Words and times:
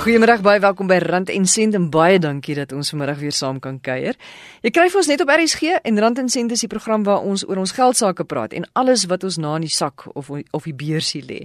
Goeiemôre, 0.00 0.38
baie 0.40 0.62
welkom 0.64 0.88
by 0.88 0.96
Rand 1.02 1.28
en 1.28 1.44
Sent 1.44 1.74
en 1.76 1.90
baie 1.92 2.16
dankie 2.16 2.54
dat 2.56 2.70
ons 2.72 2.88
vanmiddag 2.88 3.18
weer 3.20 3.34
saam 3.36 3.58
kan 3.60 3.74
kuier. 3.84 4.16
Jy 4.64 4.70
kry 4.72 4.86
vir 4.88 4.96
ons 4.96 5.10
net 5.10 5.20
op 5.20 5.28
RSG 5.34 5.74
en 5.76 6.00
Rand 6.00 6.22
en 6.22 6.30
Sent 6.32 6.54
is 6.56 6.62
die 6.64 6.70
program 6.72 7.02
waar 7.04 7.20
ons 7.20 7.44
oor 7.44 7.60
ons 7.60 7.74
geld 7.76 7.98
sake 7.98 8.24
praat 8.24 8.56
en 8.56 8.64
alles 8.80 9.04
wat 9.10 9.26
ons 9.28 9.36
na 9.36 9.50
in 9.60 9.66
die 9.66 9.74
sak 9.74 10.06
of 10.16 10.30
of 10.32 10.64
die 10.64 10.72
beursie 10.72 11.20
lê. 11.20 11.42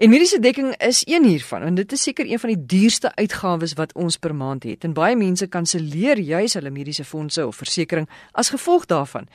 En 0.00 0.08
mediese 0.08 0.40
dekking 0.40 0.72
is 0.80 1.02
een 1.04 1.28
hiervan 1.28 1.66
en 1.68 1.76
dit 1.76 1.92
is 1.92 2.06
seker 2.08 2.24
een 2.24 2.40
van 2.40 2.54
die 2.54 2.62
duurste 2.78 3.12
uitgawes 3.20 3.76
wat 3.76 3.92
ons 3.92 4.16
per 4.16 4.32
maand 4.32 4.64
het. 4.64 4.88
En 4.88 4.96
baie 4.96 5.12
mense 5.12 5.46
kanselleer 5.52 6.16
juis 6.16 6.56
hulle 6.56 6.72
mediese 6.72 7.04
fondse 7.04 7.44
of 7.46 7.60
versekerings 7.60 8.24
as 8.32 8.54
gevolg 8.56 8.88
daarvan 8.88 9.28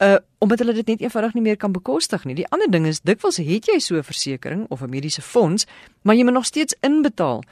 uh 0.00 0.18
omdat 0.40 0.58
hulle 0.58 0.72
dit 0.72 0.86
net 0.86 1.00
eenvoudig 1.04 1.34
nie 1.36 1.42
meer 1.42 1.56
kan 1.60 1.72
bekostig 1.72 2.22
nie. 2.24 2.34
Die 2.34 2.46
ander 2.48 2.70
ding 2.72 2.86
is 2.88 3.02
dikwels 3.04 3.36
het 3.36 3.66
jy 3.68 3.78
so 3.78 3.96
'n 3.96 4.02
versekering 4.02 4.66
of 4.68 4.80
'n 4.80 4.88
mediese 4.88 5.22
fonds, 5.22 5.66
maar 6.02 6.16
jy 6.16 6.24
moet 6.24 6.32
nog 6.32 6.46
steeds 6.46 6.74
inbetaal 6.80 7.42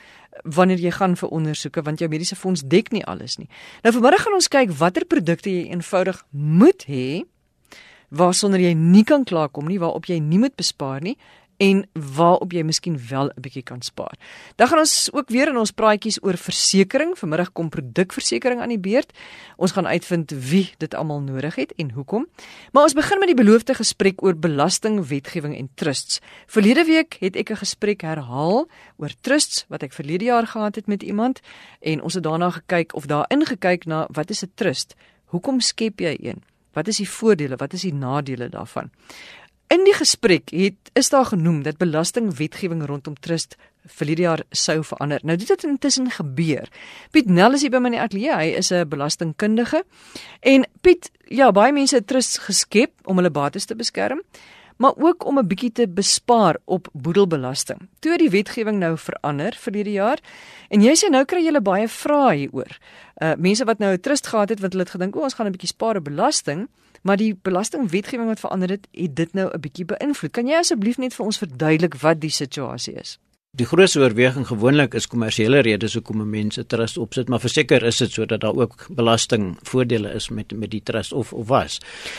wanneer 0.45 0.79
jy 0.79 0.91
gaan 0.91 1.17
vir 1.17 1.29
ondersoeke 1.29 1.83
want 1.83 1.99
jou 1.99 2.09
mediese 2.09 2.37
fonds 2.37 2.63
dek 2.65 2.91
nie 2.91 3.05
alles 3.05 3.37
nie. 3.37 3.49
Nou 3.83 3.93
vanmiddag 3.93 4.23
gaan 4.23 4.35
ons 4.35 4.49
kyk 4.49 4.71
watter 4.71 5.05
produkte 5.05 5.51
jy 5.51 5.69
eenvoudig 5.69 6.25
moet 6.31 6.85
hê 6.87 7.25
waarsonder 8.09 8.61
jy 8.61 8.73
nie 8.73 9.05
kan 9.05 9.25
klaarkom 9.25 9.67
nie, 9.67 9.79
waarop 9.79 10.07
jy 10.07 10.19
nie 10.19 10.39
moet 10.39 10.57
bespaar 10.57 11.01
nie 11.01 11.17
en 11.59 11.83
waarop 11.93 12.53
jy 12.55 12.63
miskien 12.63 12.99
wel 13.09 13.31
'n 13.35 13.41
bietjie 13.41 13.63
kan 13.63 13.83
spaar. 13.83 14.15
Dan 14.57 14.69
gaan 14.69 14.79
ons 14.79 15.13
ook 15.13 15.29
weer 15.29 15.49
in 15.49 15.57
ons 15.57 15.71
praatjies 15.71 16.23
oor 16.23 16.37
versekerings. 16.37 17.19
Vanmiddag 17.19 17.53
kom 17.53 17.69
produkversekering 17.69 18.61
aan 18.61 18.69
die 18.69 18.79
beurt. 18.79 19.13
Ons 19.57 19.73
gaan 19.73 19.87
uitvind 19.87 20.31
wie 20.31 20.71
dit 20.79 20.95
almal 20.95 21.21
nodig 21.21 21.55
het 21.55 21.73
en 21.77 21.91
hoekom. 21.91 22.27
Maar 22.73 22.83
ons 22.83 22.93
begin 22.93 23.19
met 23.19 23.29
die 23.29 23.45
beloofde 23.45 23.75
gesprek 23.75 24.23
oor 24.23 24.37
belastingwetgewing 24.37 25.57
en 25.57 25.69
trusts. 25.75 26.21
Verlede 26.47 26.85
week 26.85 27.17
het 27.21 27.37
ek 27.37 27.51
'n 27.51 27.57
gesprek 27.57 28.01
herhaal 28.01 28.69
oor 28.97 29.13
trusts 29.21 29.65
wat 29.69 29.83
ek 29.83 29.93
verlede 29.93 30.25
jaar 30.25 30.47
gehad 30.47 30.75
het 30.75 30.87
met 30.87 31.03
iemand 31.03 31.41
en 31.81 32.03
ons 32.03 32.15
het 32.15 32.23
daarna 32.23 32.51
gekyk 32.51 32.95
of 32.95 33.07
daar 33.07 33.25
ingekyk 33.29 33.85
na 33.85 34.07
wat 34.11 34.31
is 34.31 34.43
'n 34.43 34.53
trust? 34.55 34.95
Hoekom 35.25 35.61
skep 35.61 36.01
jy 36.01 36.17
een? 36.21 36.43
Wat 36.73 36.89
is 36.89 36.97
die 36.97 37.09
voordele? 37.09 37.57
Wat 37.57 37.73
is 37.73 37.81
die 37.81 37.95
nadele 37.95 38.49
daarvan? 38.49 38.91
In 39.69 39.83
die 39.85 39.93
gesprek 39.93 40.49
het 40.57 40.91
is 40.97 41.11
daar 41.13 41.27
genoem 41.29 41.63
dat 41.63 41.77
belastingwetgewing 41.77 42.87
rondom 42.89 43.19
trust 43.21 43.57
vir 43.99 44.11
hierdie 44.11 44.25
jaar 44.25 44.43
sou 44.57 44.79
verander. 44.85 45.21
Nou 45.23 45.37
dit 45.37 45.49
het 45.49 45.65
intussen 45.69 46.09
gebeur. 46.11 46.71
Piet 47.13 47.29
Nel 47.29 47.57
is 47.57 47.65
hier 47.65 47.73
by 47.75 47.81
my 47.83 47.91
in 47.93 47.99
die 47.99 48.01
ateljee. 48.01 48.33
Hy 48.33 48.49
is 48.57 48.73
'n 48.73 48.89
belastingkundige. 48.89 49.85
En 50.41 50.65
Piet, 50.81 51.11
ja, 51.29 51.53
baie 51.53 51.73
mense 51.73 51.97
het 51.97 52.07
trust 52.07 52.39
geskep 52.39 52.93
om 53.05 53.17
hulle 53.17 53.31
bates 53.31 53.65
te 53.65 53.77
beskerm, 53.77 54.23
maar 54.79 54.95
ook 54.97 55.25
om 55.27 55.39
'n 55.39 55.47
bietjie 55.47 55.73
te 55.73 55.89
bespaar 55.89 56.57
op 56.65 56.89
boedelbelasting. 56.93 57.89
Toe 57.99 58.11
het 58.13 58.21
die 58.21 58.31
wetgewing 58.31 58.79
nou 58.79 58.97
verander 58.99 59.55
vir 59.55 59.75
hierdie 59.75 59.99
jaar. 59.99 60.19
En 60.69 60.81
jy 60.81 60.95
sê 60.95 61.11
nou 61.11 61.25
kry 61.25 61.45
jy 61.45 61.61
baie 61.61 61.89
vrae 61.89 62.37
hieroor. 62.37 62.79
Uh 63.23 63.35
mense 63.37 63.65
wat 63.65 63.79
nou 63.79 63.93
'n 63.93 64.01
trust 64.01 64.27
gehad 64.27 64.49
het 64.49 64.61
want 64.61 64.73
hulle 64.73 64.85
het 64.85 64.93
gedink, 64.93 65.17
"O, 65.17 65.21
ons 65.21 65.35
gaan 65.35 65.47
'n 65.47 65.53
bietjie 65.53 65.69
spaar 65.69 65.97
op 65.97 66.05
belasting." 66.05 66.69
maar 67.03 67.17
die 67.17 67.39
belastingwetgewing 67.43 68.29
wat 68.29 68.41
verander 68.41 68.69
het, 68.69 68.89
het 68.91 69.17
dit 69.17 69.33
nou 69.33 69.51
'n 69.53 69.61
bietjie 69.61 69.85
beïnvloed. 69.85 70.33
Kan 70.33 70.47
jy 70.47 70.55
asseblief 70.55 70.99
net 70.99 71.15
vir 71.15 71.27
ons 71.27 71.39
verduidelik 71.39 71.95
wat 71.95 72.21
die 72.21 72.31
situasie 72.31 72.95
is? 72.95 73.19
Die 73.57 73.65
grootste 73.65 74.03
oorweging 74.03 74.45
gewoonlik 74.45 74.93
is 74.93 75.07
kommersiële 75.09 75.63
redes 75.65 75.95
hoekom 75.97 76.21
mense 76.29 76.61
trust 76.69 76.99
opsit, 77.01 77.31
maar 77.33 77.41
verseker 77.41 77.81
is 77.89 77.97
dit 78.03 78.13
sodat 78.13 78.43
daar 78.43 78.59
ook 78.61 78.85
belastingvoordele 78.93 80.11
is 80.19 80.27
met 80.29 80.53
met 80.53 80.69
die 80.71 80.83
trust 80.85 81.15
of 81.17 81.33
of 81.33 81.49
was. 81.49 81.79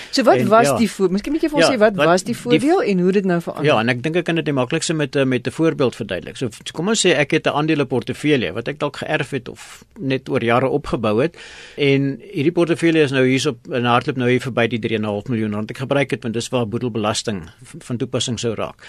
So 0.10 0.26
wat 0.26 0.42
en, 0.42 0.50
was 0.50 0.68
ja, 0.72 0.78
die 0.82 0.90
voor? 0.90 1.14
Miskien 1.14 1.36
moet 1.38 1.46
jy 1.46 1.52
vir 1.54 1.62
ons 1.62 1.68
ja, 1.68 1.76
sê 1.76 1.80
wat, 1.84 2.00
wat 2.02 2.10
was 2.10 2.26
die 2.26 2.34
voordeel 2.34 2.82
die, 2.82 2.90
en 2.96 3.06
hoe 3.06 3.14
dit 3.20 3.30
nou 3.30 3.38
verander? 3.46 3.70
Ja, 3.70 3.78
en 3.78 3.94
ek 3.94 4.02
dink 4.08 4.18
ek 4.18 4.26
kan 4.26 4.42
dit 4.42 4.50
die 4.50 4.58
maklikste 4.58 4.98
met 4.98 5.20
met 5.30 5.46
'n 5.46 5.54
voorbeeld 5.54 6.00
verduidelik. 6.02 6.42
So 6.42 6.50
kom 6.74 6.90
ons 6.90 7.06
sê 7.06 7.14
ek 7.14 7.38
het 7.38 7.46
'n 7.46 7.54
aandeleportefeulje 7.62 8.52
wat 8.58 8.68
ek 8.68 8.80
dalk 8.80 8.98
geërf 9.06 9.30
het 9.30 9.54
of 9.54 9.86
net 10.00 10.30
oor 10.30 10.44
jare 10.44 10.68
opgebou 10.68 11.22
het 11.22 11.38
en 11.78 12.18
hierdie 12.26 12.58
portefeulje 12.58 13.06
is 13.06 13.12
nou 13.12 13.28
hierso 13.28 13.54
in 13.70 13.86
hardloop 13.86 14.18
nou 14.18 14.30
hier 14.30 14.42
verby 14.42 14.68
die 14.68 14.82
3.5 14.82 15.30
miljoen 15.30 15.54
rand. 15.54 15.70
Ek 15.70 15.78
gebruik 15.78 16.10
dit 16.10 16.24
want 16.24 16.34
dis 16.34 16.50
waar 16.50 16.66
boedelbelasting 16.68 17.50
van 17.62 17.98
toepassing 17.98 18.40
sou 18.40 18.56
raak. 18.56 18.82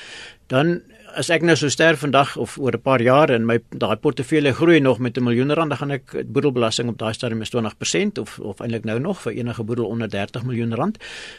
Dan 0.51 0.81
as 1.19 1.31
ek 1.33 1.45
nou 1.47 1.55
so 1.59 1.71
sterf 1.71 2.03
vandag 2.05 2.37
of 2.41 2.57
oor 2.59 2.75
'n 2.75 2.83
paar 2.83 3.03
jaar 3.03 3.31
en 3.31 3.47
my 3.47 3.59
daai 3.71 3.97
portefeulje 3.97 4.53
groei 4.55 4.81
nog 4.81 4.99
met 4.99 5.17
'n 5.17 5.23
miljoen 5.23 5.53
rand, 5.53 5.71
dan 5.71 5.79
gaan 5.79 5.91
ek 5.91 6.33
boedelbelasting 6.33 6.89
op 6.89 6.99
daai 6.99 7.15
stadium 7.15 7.43
is 7.43 7.51
20% 7.51 8.19
of 8.19 8.39
of 8.39 8.61
eintlik 8.61 8.85
nou 8.85 8.99
nog 8.99 9.21
vir 9.23 9.33
enige 9.33 9.63
boedel 9.63 9.87
onder 9.87 10.09
30 10.09 10.45
miljoen 10.45 10.75
rand. 10.75 10.99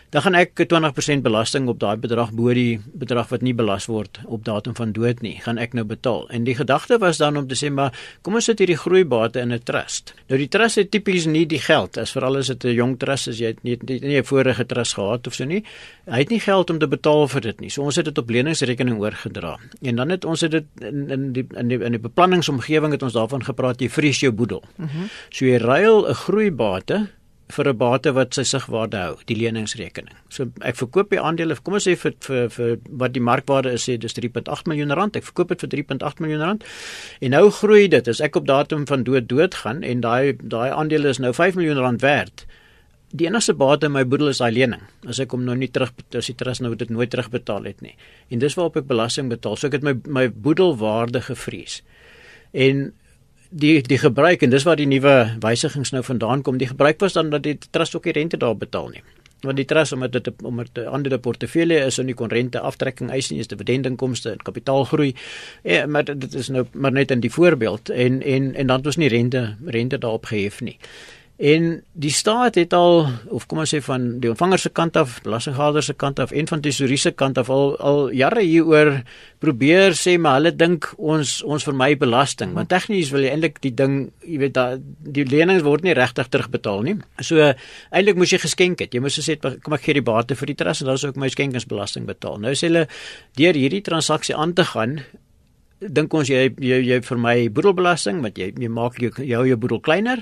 Dan 0.09 0.21
gaan 0.21 0.35
ek 0.35 0.55
20% 0.55 1.23
belasting 1.23 1.67
op 1.67 1.79
daai 1.79 1.97
bedrag 1.97 2.31
bo 2.31 2.53
die 2.53 2.79
bedrag 2.93 3.29
wat 3.29 3.41
nie 3.41 3.53
belas 3.53 3.85
word 3.85 4.19
op 4.25 4.45
datum 4.45 4.75
van 4.75 4.91
dood 4.91 5.21
nie, 5.21 5.39
gaan 5.41 5.57
ek 5.57 5.73
nou 5.73 5.85
betaal. 5.85 6.29
En 6.29 6.43
die 6.43 6.55
gedagte 6.55 6.97
was 6.97 7.17
dan 7.17 7.37
om 7.37 7.47
te 7.47 7.55
sê 7.55 7.71
maar 7.71 7.91
kom 8.21 8.35
ons 8.35 8.45
sit 8.45 8.59
hierdie 8.59 8.77
groeibate 8.77 9.39
in 9.39 9.53
'n 9.53 9.59
trust. 9.63 10.13
Nou 10.27 10.37
die 10.37 10.47
trust 10.47 10.75
het 10.75 10.91
tipies 10.91 11.25
nie 11.25 11.45
die 11.45 11.59
geld 11.59 11.97
as 11.97 12.11
veral 12.11 12.37
as 12.37 12.47
dit 12.47 12.63
'n 12.65 12.73
jong 12.73 12.97
trust 12.97 13.27
is, 13.27 13.39
jy 13.39 13.47
het 13.47 13.63
nie 13.63 13.77
nie 13.85 14.17
'n 14.17 14.23
vorige 14.23 14.65
trust 14.65 14.93
gehad 14.93 15.27
of 15.27 15.33
so 15.33 15.45
nie. 15.45 15.63
Hy 16.05 16.19
het 16.19 16.29
nie 16.29 16.39
geld 16.39 16.69
om 16.69 16.79
te 16.79 16.87
betaal 16.87 17.27
vir 17.27 17.41
dit 17.41 17.61
nie. 17.61 17.69
So 17.69 17.81
ons 17.83 17.95
het 17.95 18.05
dit 18.05 18.17
op 18.17 18.29
leningsrekening 18.29 19.00
oorgedra. 19.01 19.55
En 19.81 20.01
dan 20.01 20.13
het 20.13 20.25
ons 20.25 20.41
het 20.45 20.51
dit 20.51 20.85
in 20.87 21.09
in 21.09 21.31
die 21.35 21.45
in 21.57 21.71
die 21.71 21.79
in 21.79 21.97
die 21.97 22.03
beplanningsomgewing 22.03 22.95
het 22.95 23.03
ons 23.03 23.17
daarvan 23.17 23.43
gepraat 23.47 23.81
jy 23.81 23.89
vries 23.89 24.21
jou 24.23 24.31
boedel. 24.31 24.63
Mm 24.77 25.09
so 25.31 25.45
jy 25.45 25.57
ruil 25.57 26.07
'n 26.09 26.13
groeibate 26.25 27.07
vir 27.51 27.67
'n 27.67 27.77
bate 27.77 28.13
wat 28.13 28.33
sy 28.33 28.43
sigwaarde 28.43 28.97
hou, 28.97 29.17
die 29.25 29.35
leningsrekening. 29.35 30.15
So 30.29 30.47
ek 30.61 30.75
verkoop 30.75 31.09
die 31.09 31.19
aandele, 31.19 31.55
kom 31.63 31.73
ons 31.73 31.87
sê 31.87 31.95
vir 31.97 32.13
vir 32.19 32.49
vir 32.49 32.77
wat 32.89 33.13
die 33.13 33.21
markwaarde 33.21 33.73
is, 33.73 33.89
sê 33.89 33.97
dis 33.97 34.13
3.8 34.13 34.67
miljoen 34.67 34.91
rand. 34.91 35.15
Ek 35.15 35.23
verkoop 35.23 35.49
dit 35.49 35.61
vir 35.61 35.69
3.8 35.69 36.19
miljoen 36.19 36.41
rand. 36.41 36.63
En 37.21 37.31
nou 37.31 37.49
groei 37.49 37.87
dit 37.87 38.07
as 38.07 38.21
ek 38.21 38.35
op 38.35 38.47
datum 38.47 38.87
van 38.87 39.03
dood 39.03 39.27
dood 39.27 39.55
gaan 39.55 39.83
en 39.83 40.01
daai 40.01 40.37
daai 40.41 40.71
aandele 40.71 41.09
is 41.09 41.19
nou 41.19 41.33
5 41.33 41.55
miljoen 41.55 41.77
rand 41.77 42.01
werd 42.01 42.45
die 43.11 43.27
enigste 43.27 43.53
bate 43.57 43.85
in 43.85 43.93
my 43.95 44.03
boedel 44.07 44.31
is 44.31 44.39
daai 44.41 44.51
lening. 44.55 44.81
As 45.09 45.19
ek 45.19 45.33
hom 45.35 45.43
nou 45.45 45.55
nie 45.57 45.69
terug 45.73 45.91
as 46.17 46.29
die 46.31 46.37
trust 46.37 46.63
nou 46.63 46.73
dit 46.75 46.89
nooit 46.89 47.11
terugbetaal 47.11 47.67
het 47.69 47.81
nie. 47.83 47.95
En 48.31 48.39
dis 48.39 48.55
waarop 48.57 48.81
ek 48.81 48.89
belasting 48.89 49.29
betaal. 49.31 49.57
So 49.59 49.67
ek 49.67 49.79
het 49.79 49.85
my 49.87 49.95
my 50.07 50.27
boedelwaarde 50.31 51.23
gevries. 51.27 51.81
En 52.51 52.91
die 53.51 53.81
die 53.83 53.99
gebruik 53.99 54.43
en 54.43 54.53
dis 54.53 54.65
waar 54.67 54.79
die 54.79 54.87
nuwe 54.87 55.15
wysigings 55.43 55.91
nou 55.91 56.03
vandaan 56.07 56.41
kom. 56.41 56.57
Die 56.57 56.71
gebruik 56.71 57.01
was 57.03 57.17
dan 57.19 57.31
dat 57.33 57.43
die 57.43 57.57
trust 57.71 57.95
ook 57.95 58.07
die 58.07 58.15
rente 58.15 58.39
daar 58.39 58.55
betaal 58.55 58.89
nie. 58.95 59.03
Want 59.41 59.57
die 59.57 59.65
trust 59.65 59.93
omdat 59.93 60.13
dit 60.13 60.43
omdat 60.43 60.77
'n 60.77 60.87
ander 60.87 61.19
portefeulje 61.19 61.85
is 61.85 61.97
en 61.97 62.05
die 62.05 62.15
kon 62.15 62.29
rente 62.29 62.59
aftrekking 62.59 63.09
eis 63.09 63.29
nie, 63.29 63.39
is 63.39 63.47
dividendinkomste 63.47 64.31
en 64.31 64.37
kapitaalgroei. 64.37 65.15
Ja, 65.63 65.85
maar 65.85 66.03
dit 66.05 66.33
is 66.33 66.49
nou 66.49 66.65
maar 66.73 66.91
net 66.91 67.11
in 67.11 67.19
die 67.19 67.31
voorbeeld 67.31 67.89
en 67.89 68.21
en 68.21 68.55
en 68.55 68.67
dan 68.67 68.77
het 68.77 68.85
ons 68.85 68.97
nie 68.97 69.09
rente 69.09 69.55
rente 69.65 69.97
daarop 69.97 70.25
gehef 70.25 70.61
nie. 70.61 70.77
En 71.41 71.79
die 71.97 72.11
staat 72.13 72.55
het 72.59 72.73
al 72.77 73.07
of 73.33 73.47
kom 73.49 73.63
ons 73.63 73.71
sê 73.73 73.79
van 73.81 74.03
die 74.21 74.29
ontvanger 74.29 74.61
se 74.61 74.69
kant 74.77 74.97
af, 74.99 75.15
belastinghaler 75.25 75.81
se 75.81 75.95
kant 75.97 76.19
af 76.21 76.29
en 76.37 76.45
van 76.51 76.61
tesourier 76.61 77.01
se 77.01 77.11
kant 77.17 77.39
af 77.41 77.49
al 77.49 77.73
al 77.81 78.01
jare 78.13 78.43
hieroor 78.45 78.91
probeer 79.41 79.97
sê 79.97 80.19
maar 80.21 80.37
hulle 80.37 80.51
dink 80.53 80.91
ons 80.97 81.39
ons 81.41 81.65
vermy 81.65 81.95
belasting, 81.97 82.53
want 82.53 82.69
tegnies 82.69 83.09
wil 83.09 83.25
jy 83.25 83.31
eintlik 83.33 83.57
die 83.65 83.73
ding, 83.73 83.95
jy 84.21 84.37
weet 84.43 84.53
da 84.59 84.67
die 85.17 85.25
lenings 85.25 85.65
word 85.65 85.87
nie 85.87 85.97
regtig 85.97 86.29
terugbetaal 86.29 86.85
nie. 86.85 86.95
So 87.25 87.41
eintlik 87.41 88.21
moes 88.21 88.35
jy 88.35 88.41
geskenk 88.45 88.85
het. 88.85 88.93
Jy 88.93 89.01
moes 89.01 89.17
gesê 89.17 89.39
kom 89.41 89.79
ek 89.79 89.87
gee 89.87 89.97
die 89.97 90.05
bate 90.05 90.37
vir 90.37 90.53
die 90.53 90.59
trust 90.61 90.85
en 90.85 90.93
dan 90.93 91.01
sou 91.01 91.09
ek 91.09 91.17
my 91.17 91.31
skenkingsbelasting 91.33 92.05
betaal. 92.05 92.37
Nou 92.37 92.53
sê 92.53 92.69
hulle 92.69 92.85
deur 93.41 93.57
hierdie 93.57 93.81
transaksie 93.89 94.37
aan 94.37 94.53
te 94.53 94.69
gaan 94.75 94.99
dink 95.81 96.13
ons 96.13 96.29
jy 96.29 96.51
jy, 96.61 96.77
jy 96.85 97.01
vermy 97.01 97.49
boedelbelasting 97.49 98.21
want 98.21 98.37
jy 98.37 98.53
jy 98.53 98.69
maak 98.69 99.01
jou, 99.01 99.09
jou 99.25 99.57
boedel 99.57 99.81
kleiner 99.81 100.21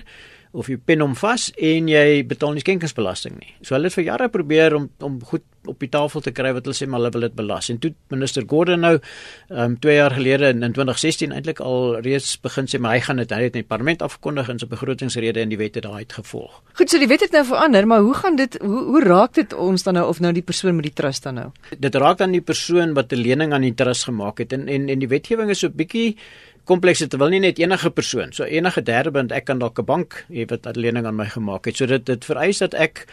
of 0.51 0.69
jy 0.71 0.79
pen 0.81 1.03
hom 1.03 1.13
vas 1.19 1.49
en 1.61 1.89
jy 1.91 2.23
betaal 2.25 2.55
nie 2.55 2.63
skenkingsbelasting 2.63 3.37
nie. 3.37 3.51
So 3.61 3.75
hulle 3.75 3.89
het 3.91 3.97
vir 3.99 4.07
jare 4.07 4.29
probeer 4.33 4.75
om 4.77 4.89
om 5.05 5.19
goed 5.29 5.45
op 5.67 5.77
die 5.83 5.89
tafel 5.91 6.23
te 6.23 6.31
kry 6.33 6.53
wat 6.55 6.65
hulle 6.65 6.77
sê 6.77 6.87
maar 6.87 7.01
hulle 7.01 7.11
wil 7.13 7.25
dit 7.27 7.35
belas. 7.37 7.69
En 7.69 7.77
toe 7.83 7.91
minister 8.13 8.45
Gordon 8.47 8.81
nou 8.85 8.95
ehm 8.97 9.75
um, 9.75 9.77
2 9.83 9.95
jaar 9.95 10.15
gelede 10.15 10.49
in, 10.53 10.63
in 10.63 10.73
2016 10.73 11.35
eintlik 11.35 11.61
al 11.61 11.99
reeds 12.05 12.33
begin 12.41 12.69
sê 12.71 12.79
maar 12.81 12.95
hy 12.97 13.03
gaan 13.05 13.21
dit 13.21 13.35
hy 13.35 13.41
het 13.43 13.59
in 13.59 13.63
die 13.63 13.69
parlement 13.69 14.01
afgekondig 14.05 14.49
in 14.49 14.61
sy 14.61 14.69
begrotingsrede 14.71 15.43
en 15.43 15.53
die 15.53 15.59
wette 15.59 15.83
daai 15.85 15.99
het 15.99 16.17
gevolg. 16.17 16.61
Goed, 16.73 16.89
so 16.89 17.01
die 17.01 17.09
wet 17.11 17.27
het 17.27 17.35
nou 17.35 17.45
verander, 17.51 17.87
maar 17.87 18.01
hoe 18.05 18.15
gaan 18.23 18.39
dit 18.39 18.57
hoe 18.63 18.83
hoe 18.89 19.03
raak 19.05 19.35
dit 19.37 19.53
ons 19.53 19.85
dan 19.85 19.99
nou 19.99 20.07
of 20.09 20.19
nou 20.23 20.33
die 20.33 20.45
persoon 20.45 20.75
met 20.79 20.89
die 20.89 20.95
trust 20.95 21.29
dan 21.29 21.39
nou? 21.43 21.47
Dit 21.77 21.95
raak 21.95 22.17
dan 22.23 22.33
die 22.33 22.45
persoon 22.45 22.95
wat 22.97 23.13
'n 23.13 23.21
lening 23.21 23.53
aan 23.53 23.67
die 23.67 23.75
trust 23.75 24.09
gemaak 24.09 24.39
het 24.39 24.53
en 24.53 24.67
en 24.67 24.89
en 24.89 24.99
die 24.99 25.11
wetgewing 25.11 25.49
is 25.49 25.59
so 25.59 25.69
bietjie 25.69 26.17
kompleks 26.65 26.99
dit 26.99 27.15
wil 27.19 27.29
nie 27.29 27.39
net 27.39 27.59
enige 27.59 27.89
persoon 27.89 28.31
so 28.33 28.43
enige 28.43 28.81
derde 28.81 29.11
band 29.11 29.31
ek 29.31 29.45
kan 29.45 29.59
dalk 29.59 29.79
'n 29.79 29.85
bank 29.85 30.25
hê 30.29 30.45
wat 30.49 30.67
'n 30.67 30.79
lening 30.79 31.05
aan 31.05 31.15
my 31.15 31.25
gemaak 31.25 31.65
het. 31.65 31.77
So 31.77 31.85
dit 31.85 32.05
dit 32.05 32.25
vereis 32.25 32.57
dat 32.57 32.73
ek 32.73 33.07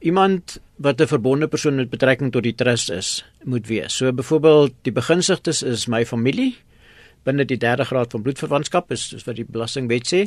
iemand 0.00 0.58
wat 0.76 1.00
'n 1.00 1.06
verbonde 1.06 1.48
persoon 1.48 1.76
met 1.76 1.90
betrekking 1.90 2.32
tot 2.32 2.42
die 2.42 2.54
trust 2.54 2.90
is 2.90 3.24
moet 3.44 3.66
wees. 3.66 3.96
So 3.96 4.12
byvoorbeeld 4.12 4.72
die 4.82 4.92
beginsigtes 4.92 5.62
is 5.62 5.86
my 5.86 6.04
familie 6.04 6.56
binne 7.26 7.44
die 7.44 7.58
derde 7.58 7.84
graad 7.84 8.14
van 8.14 8.22
bloedverwantskap 8.22 8.92
is 8.94 9.08
soos 9.10 9.26
wat 9.26 9.36
die 9.36 9.46
belastingwet 9.48 10.06
sê. 10.06 10.20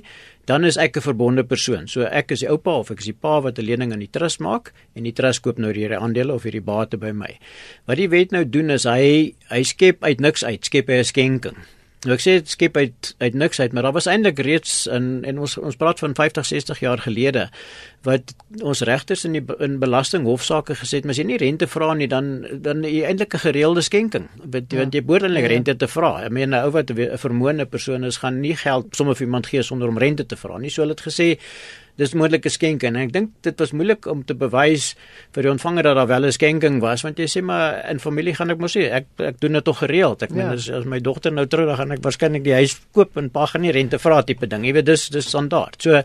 Dan 0.46 0.66
is 0.66 0.78
ek 0.78 0.98
'n 0.98 1.02
verbonde 1.02 1.44
persoon. 1.44 1.88
So 1.88 2.02
ek 2.04 2.32
is 2.32 2.40
die 2.40 2.50
oupa 2.50 2.72
of 2.80 2.92
ek 2.92 3.00
is 3.00 3.06
die 3.06 3.14
pa 3.14 3.42
wat 3.42 3.60
'n 3.60 3.66
lening 3.66 3.94
aan 3.94 4.00
die 4.00 4.12
trust 4.12 4.40
maak 4.40 4.74
en 4.96 5.04
die 5.04 5.14
trust 5.14 5.42
koop 5.42 5.58
nou 5.58 5.72
hierdie 5.72 5.98
aandele 5.98 6.34
of 6.34 6.44
hierdie 6.44 6.66
bate 6.66 6.98
by 6.98 7.12
my. 7.12 7.40
Wat 7.86 7.98
die 7.98 8.10
wet 8.10 8.32
nou 8.32 8.44
doen 8.50 8.70
is 8.70 8.84
hy 8.84 9.34
hy 9.50 9.64
skep 9.64 10.04
uit 10.04 10.20
niks 10.20 10.44
uit 10.44 10.66
skep 10.66 10.88
hy 10.88 11.00
'n 11.00 11.04
skenking 11.04 11.58
Nou 12.08 12.16
ek 12.16 12.24
sê 12.24 12.38
dit 12.40 12.52
skep 12.54 12.78
uit 12.80 13.14
uit 13.20 13.34
niks 13.36 13.60
uit, 13.60 13.74
maar 13.76 13.84
daar 13.84 13.96
was 13.96 14.08
eintlik 14.08 14.40
reeds 14.46 14.86
in 14.88 15.26
en 15.28 15.40
ons 15.44 15.58
ons 15.60 15.76
praat 15.76 16.00
van 16.00 16.16
50, 16.16 16.46
60 16.46 16.80
jaar 16.80 17.02
gelede 17.04 17.50
wat 18.08 18.34
ons 18.64 18.82
regters 18.88 19.26
in 19.28 19.36
die 19.36 19.44
in 19.60 19.80
belastinghofsaake 19.82 20.78
gesê 20.80 21.02
het, 21.02 21.10
as 21.10 21.20
jy 21.20 21.26
nie 21.28 21.40
rente 21.42 21.68
vra 21.68 21.92
nie, 21.94 22.08
dan 22.08 22.46
dan 22.64 22.84
jy 22.88 23.04
eintlik 23.04 23.36
'n 23.36 23.46
gereelde 23.48 23.82
skenking. 23.82 24.30
Want, 24.44 24.72
ja. 24.72 24.80
want 24.80 24.94
jy 24.94 25.04
behoort 25.04 25.24
eintlik 25.24 25.44
ja. 25.50 25.52
rente 25.56 25.76
te 25.76 25.88
vra. 25.88 26.24
Ek 26.24 26.32
meen 26.32 26.50
'n 26.50 26.64
ou 26.64 26.72
wat 26.72 26.92
'n 26.92 27.18
vermoënde 27.18 27.66
persoon 27.66 28.04
is, 28.04 28.18
gaan 28.18 28.40
nie 28.40 28.56
geld 28.56 28.96
sommer 28.96 29.16
vir 29.16 29.28
iemand 29.28 29.48
gee 29.48 29.64
sonder 29.64 29.88
om 29.88 29.98
rente 29.98 30.26
te 30.26 30.36
vra 30.36 30.58
nie. 30.58 30.70
So 30.70 30.82
hulle 30.82 30.96
het 30.96 31.02
gesê 31.02 31.38
dis 32.00 32.16
moontlike 32.16 32.52
skenke 32.52 32.88
en 32.88 32.98
ek 33.00 33.12
dink 33.14 33.32
dit 33.46 33.60
was 33.60 33.74
moeilik 33.76 34.08
om 34.12 34.22
te 34.28 34.36
bewys 34.38 34.94
vir 35.36 35.46
die 35.46 35.52
ontvanger 35.52 35.90
dat 35.90 35.98
daar 36.00 36.08
wel 36.08 36.26
'n 36.26 36.32
skenking 36.32 36.80
was 36.82 37.04
want 37.04 37.20
jy 37.20 37.28
sê 37.28 37.42
maar 37.44 37.84
in 37.92 38.00
familie 38.00 38.34
gaan 38.36 38.52
ek 38.52 38.60
mos 38.60 38.76
sê 38.76 38.88
ek 38.92 39.06
ek 39.18 39.40
doen 39.40 39.54
dit 39.54 39.66
tog 39.66 39.80
gereeld 39.80 40.24
ek 40.24 40.30
ja. 40.30 40.36
meen 40.36 40.48
as, 40.54 40.70
as 40.70 40.86
my 40.86 41.00
dogter 41.00 41.32
nou 41.32 41.46
trou 41.46 41.66
dan 41.66 41.76
gaan 41.76 41.92
ek 41.92 42.04
waarskynlik 42.04 42.44
die 42.44 42.54
huis 42.54 42.80
koop 42.94 43.18
en 43.18 43.30
pa 43.30 43.46
gaan 43.46 43.62
nie 43.62 43.72
rente 43.72 44.00
vra 44.00 44.22
tipe 44.24 44.48
ding 44.48 44.66
jy 44.66 44.74
weet 44.74 44.86
dis 44.86 45.10
dis 45.10 45.28
standaard 45.28 45.76
so 45.82 46.02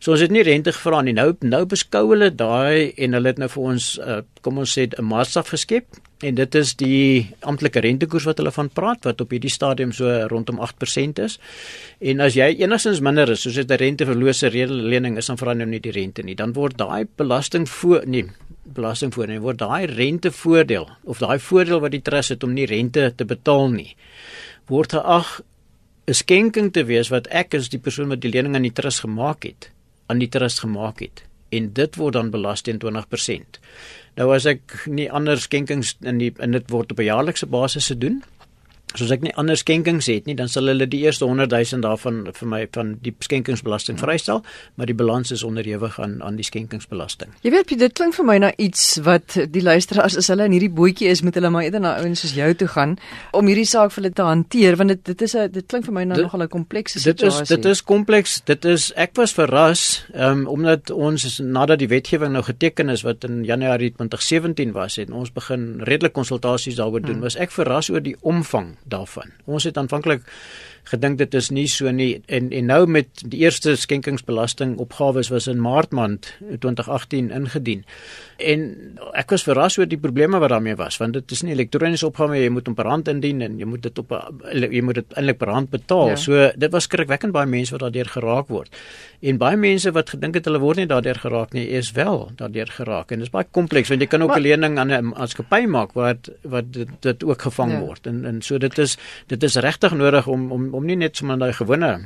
so 0.00 0.12
ons 0.12 0.20
het 0.20 0.30
nie 0.30 0.42
rente 0.42 0.72
gevra 0.72 1.02
nie 1.02 1.12
nou 1.12 1.33
nou 1.42 1.64
beskou 1.66 2.10
hulle 2.12 2.30
daai 2.30 2.92
en 2.96 3.12
hulle 3.12 3.28
het 3.28 3.38
nou 3.38 3.48
vir 3.48 3.62
ons 3.62 3.98
uh, 3.98 4.22
kom 4.42 4.58
ons 4.58 4.78
sê 4.78 4.86
'n 4.86 5.04
maatstaf 5.04 5.48
geskep 5.48 5.86
en 6.24 6.34
dit 6.34 6.54
is 6.54 6.74
die 6.80 7.34
amptelike 7.40 7.80
rentekoers 7.80 8.24
wat 8.24 8.38
hulle 8.38 8.52
van 8.54 8.70
praat 8.72 9.04
wat 9.04 9.20
op 9.20 9.30
hierdie 9.34 9.52
stadium 9.52 9.92
so 9.92 10.08
rondom 10.30 10.60
8% 10.62 11.20
is. 11.24 11.38
En 12.00 12.20
as 12.20 12.34
jy 12.38 12.54
enigstens 12.62 13.00
minder 13.04 13.28
is, 13.30 13.42
soos 13.42 13.54
dit 13.54 13.70
'n 13.70 13.76
renteverlose 13.76 14.50
lening 14.50 15.18
is, 15.18 15.26
dan 15.26 15.36
verander 15.36 15.66
nou 15.66 15.74
nie 15.74 15.80
die 15.80 15.92
rente 15.92 16.22
nie. 16.22 16.34
Dan 16.34 16.52
word 16.52 16.78
daai 16.78 17.06
belasting 17.16 17.68
voor 17.68 18.02
nee, 18.06 18.24
belasting 18.64 19.12
voor 19.14 19.28
en 19.28 19.40
word 19.40 19.58
daai 19.58 19.86
rentevoordeel 19.86 20.88
of 21.04 21.18
daai 21.18 21.38
voordeel 21.38 21.80
wat 21.80 21.90
die 21.90 22.02
trust 22.02 22.28
het 22.28 22.44
om 22.44 22.54
nie 22.54 22.66
rente 22.66 23.12
te 23.16 23.24
betaal 23.24 23.68
nie, 23.70 23.96
word 24.66 24.92
geag 24.92 25.40
'n 26.06 26.12
skenking 26.14 26.72
te 26.72 26.84
wees 26.84 27.08
wat 27.08 27.26
ek 27.26 27.54
as 27.54 27.68
die 27.68 27.78
persoon 27.78 28.08
wat 28.08 28.20
die 28.20 28.30
lening 28.30 28.54
aan 28.54 28.66
die 28.66 28.72
trust 28.72 29.00
gemaak 29.00 29.44
het, 29.44 29.70
aan 30.06 30.18
die 30.18 30.28
trust 30.28 30.60
gemaak 30.64 31.00
het 31.00 31.24
en 31.54 31.72
dit 31.72 31.96
word 31.96 32.16
dan 32.16 32.30
belas 32.34 32.64
teen 32.66 32.80
20%. 32.82 33.58
Nou 34.18 34.30
as 34.34 34.46
ek 34.50 34.84
nie 34.90 35.06
ander 35.10 35.40
skenkings 35.40 35.94
in 36.02 36.18
die 36.22 36.32
in 36.42 36.56
dit 36.56 36.70
word 36.70 36.92
op 36.92 36.98
'n 36.98 37.10
jaarlikse 37.10 37.46
basis 37.46 37.86
se 37.86 37.98
doen 37.98 38.22
soos 38.94 39.10
ek 39.10 39.24
nie 39.26 39.34
ander 39.40 39.56
skenkings 39.56 40.06
het 40.06 40.26
nie, 40.26 40.36
dan 40.38 40.48
sal 40.48 40.68
hulle 40.70 40.86
die 40.86 41.02
eerste 41.04 41.26
100 41.26 41.50
000 41.50 41.82
daarvan 41.84 42.22
vir 42.34 42.48
my 42.48 42.66
van 42.74 42.94
die 43.02 43.14
skenkingsbelasting 43.24 43.98
vrystel, 43.98 44.42
maar 44.74 44.86
die 44.86 44.96
balans 44.96 45.32
is 45.34 45.42
onderhewig 45.46 45.98
aan 46.00 46.20
aan 46.22 46.36
die 46.36 46.46
skenkingsbelasting. 46.46 47.34
Jy 47.42 47.50
weet, 47.54 47.74
dit 47.78 47.92
klink 47.92 48.14
vir 48.14 48.28
my 48.28 48.38
na 48.38 48.52
iets 48.56 48.98
wat 49.04 49.36
die 49.50 49.62
luisteraars 49.62 50.18
as 50.20 50.30
hulle 50.32 50.46
in 50.48 50.54
hierdie 50.56 50.72
bootjie 50.72 51.10
is 51.10 51.24
met 51.26 51.34
hulle 51.38 51.50
maar 51.50 51.66
eerder 51.66 51.82
na 51.82 51.96
ouens 52.02 52.22
soos 52.24 52.34
jou 52.36 52.50
toe 52.54 52.68
gaan 52.70 52.96
om 53.32 53.50
hierdie 53.50 53.66
saak 53.68 53.92
vir 53.94 54.02
hulle 54.04 54.14
te 54.14 54.26
hanteer 54.28 54.78
want 54.80 54.94
dit 54.94 55.04
dit 55.10 55.22
is 55.26 55.34
'n 55.34 55.50
dit 55.52 55.66
klink 55.66 55.84
vir 55.84 55.94
my 55.94 56.04
na 56.04 56.16
nogal 56.16 56.42
'n 56.42 56.48
komplekse 56.48 57.00
situasie. 57.00 57.40
Dit 57.40 57.50
is 57.50 57.62
dit 57.62 57.64
is 57.64 57.82
kompleks. 57.82 58.40
Dit 58.44 58.64
is 58.64 58.92
ek 58.96 59.14
was 59.16 59.32
verras 59.32 60.04
um, 60.14 60.46
omdat 60.46 60.90
ons 60.90 61.38
nadat 61.38 61.78
die 61.78 61.88
wetgewing 61.88 62.32
nou 62.32 62.42
geteken 62.42 62.88
is 62.88 63.02
wat 63.02 63.24
in 63.24 63.44
Januarie 63.44 63.92
2017 63.96 64.72
was 64.72 64.96
het 64.96 65.10
ons 65.10 65.32
begin 65.32 65.80
redelik 65.82 66.12
konsultasies 66.12 66.76
daaroor 66.76 67.00
doen. 67.00 67.18
Hmm. 67.18 67.26
Was 67.26 67.36
ek 67.36 67.50
verras 67.50 67.90
oor 67.90 68.02
die 68.02 68.16
omvang 68.20 68.76
daarvan. 68.84 69.32
Ons 69.44 69.64
het 69.64 69.76
aanvanklik 69.76 70.22
gedink 70.84 71.18
dit 71.18 71.34
is 71.34 71.48
nie 71.50 71.66
so 71.68 71.90
nie 71.90 72.22
en 72.26 72.50
en 72.52 72.66
nou 72.68 72.86
met 72.86 73.22
die 73.24 73.40
eerste 73.40 73.76
skenkingsbelasting 73.76 74.76
opgawes 74.78 75.30
was 75.32 75.46
in 75.48 75.60
Maart 75.60 75.92
maand 75.96 76.34
2018 76.38 77.30
ingedien. 77.30 77.84
En 78.42 78.62
ek 79.14 79.30
was 79.30 79.44
verras 79.46 79.76
oor 79.78 79.86
die 79.86 79.98
probleme 80.00 80.40
wat 80.42 80.50
daarmee 80.50 80.74
was 80.78 80.96
want 80.98 81.14
dit 81.14 81.34
is 81.36 81.42
nie 81.46 81.54
elektroniese 81.54 82.06
opgawe 82.08 82.38
jy 82.38 82.50
moet 82.50 82.66
hom 82.66 82.74
per 82.74 82.88
hand 82.90 83.08
indien 83.10 83.42
en 83.46 83.58
jy 83.60 83.68
moet 83.68 83.84
dit 83.84 83.98
op 84.02 84.10
jy 84.50 84.82
moet 84.82 84.98
dit 84.98 85.14
eintlik 85.14 85.38
per 85.38 85.52
hand 85.54 85.70
betaal. 85.70 86.14
Ja. 86.14 86.16
So 86.20 86.48
dit 86.58 86.74
was 86.74 86.88
skrikwekkend 86.88 87.34
baie 87.36 87.46
mense 87.46 87.74
wat 87.74 87.84
daardeur 87.86 88.10
geraak 88.10 88.50
word. 88.50 88.74
En 89.22 89.38
baie 89.38 89.58
mense 89.60 89.92
wat 89.94 90.10
gedink 90.16 90.40
het 90.40 90.48
hulle 90.50 90.60
word 90.62 90.82
nie 90.82 90.88
daardeur 90.90 91.20
geraak 91.22 91.54
nie, 91.54 91.66
is 91.78 91.92
wel 91.96 92.28
daardeur 92.40 92.72
geraak 92.74 93.14
en 93.14 93.22
dit 93.22 93.28
is 93.28 93.34
baie 93.34 93.46
kompleks 93.50 93.92
want 93.92 94.02
jy 94.02 94.10
kan 94.10 94.26
ook 94.26 94.36
'n 94.36 94.42
lening 94.42 94.78
aan 94.78 94.92
'n 94.92 95.12
maatskappy 95.14 95.66
maak 95.66 95.94
wat 95.94 96.30
wat 96.42 96.72
dit, 96.72 96.88
dit 97.00 97.24
ook 97.24 97.42
gevang 97.42 97.72
ja. 97.72 97.80
word. 97.80 98.06
En 98.06 98.24
en 98.24 98.42
so 98.42 98.58
dit 98.58 98.78
is 98.78 98.98
dit 99.28 99.42
is 99.42 99.56
regtig 99.56 99.94
nodig 99.94 100.26
om 100.26 100.52
om 100.52 100.74
om 100.74 100.84
nie 100.84 100.96
net 100.96 101.16
sommer 101.16 101.38
daai 101.38 101.52
gewone 101.52 102.00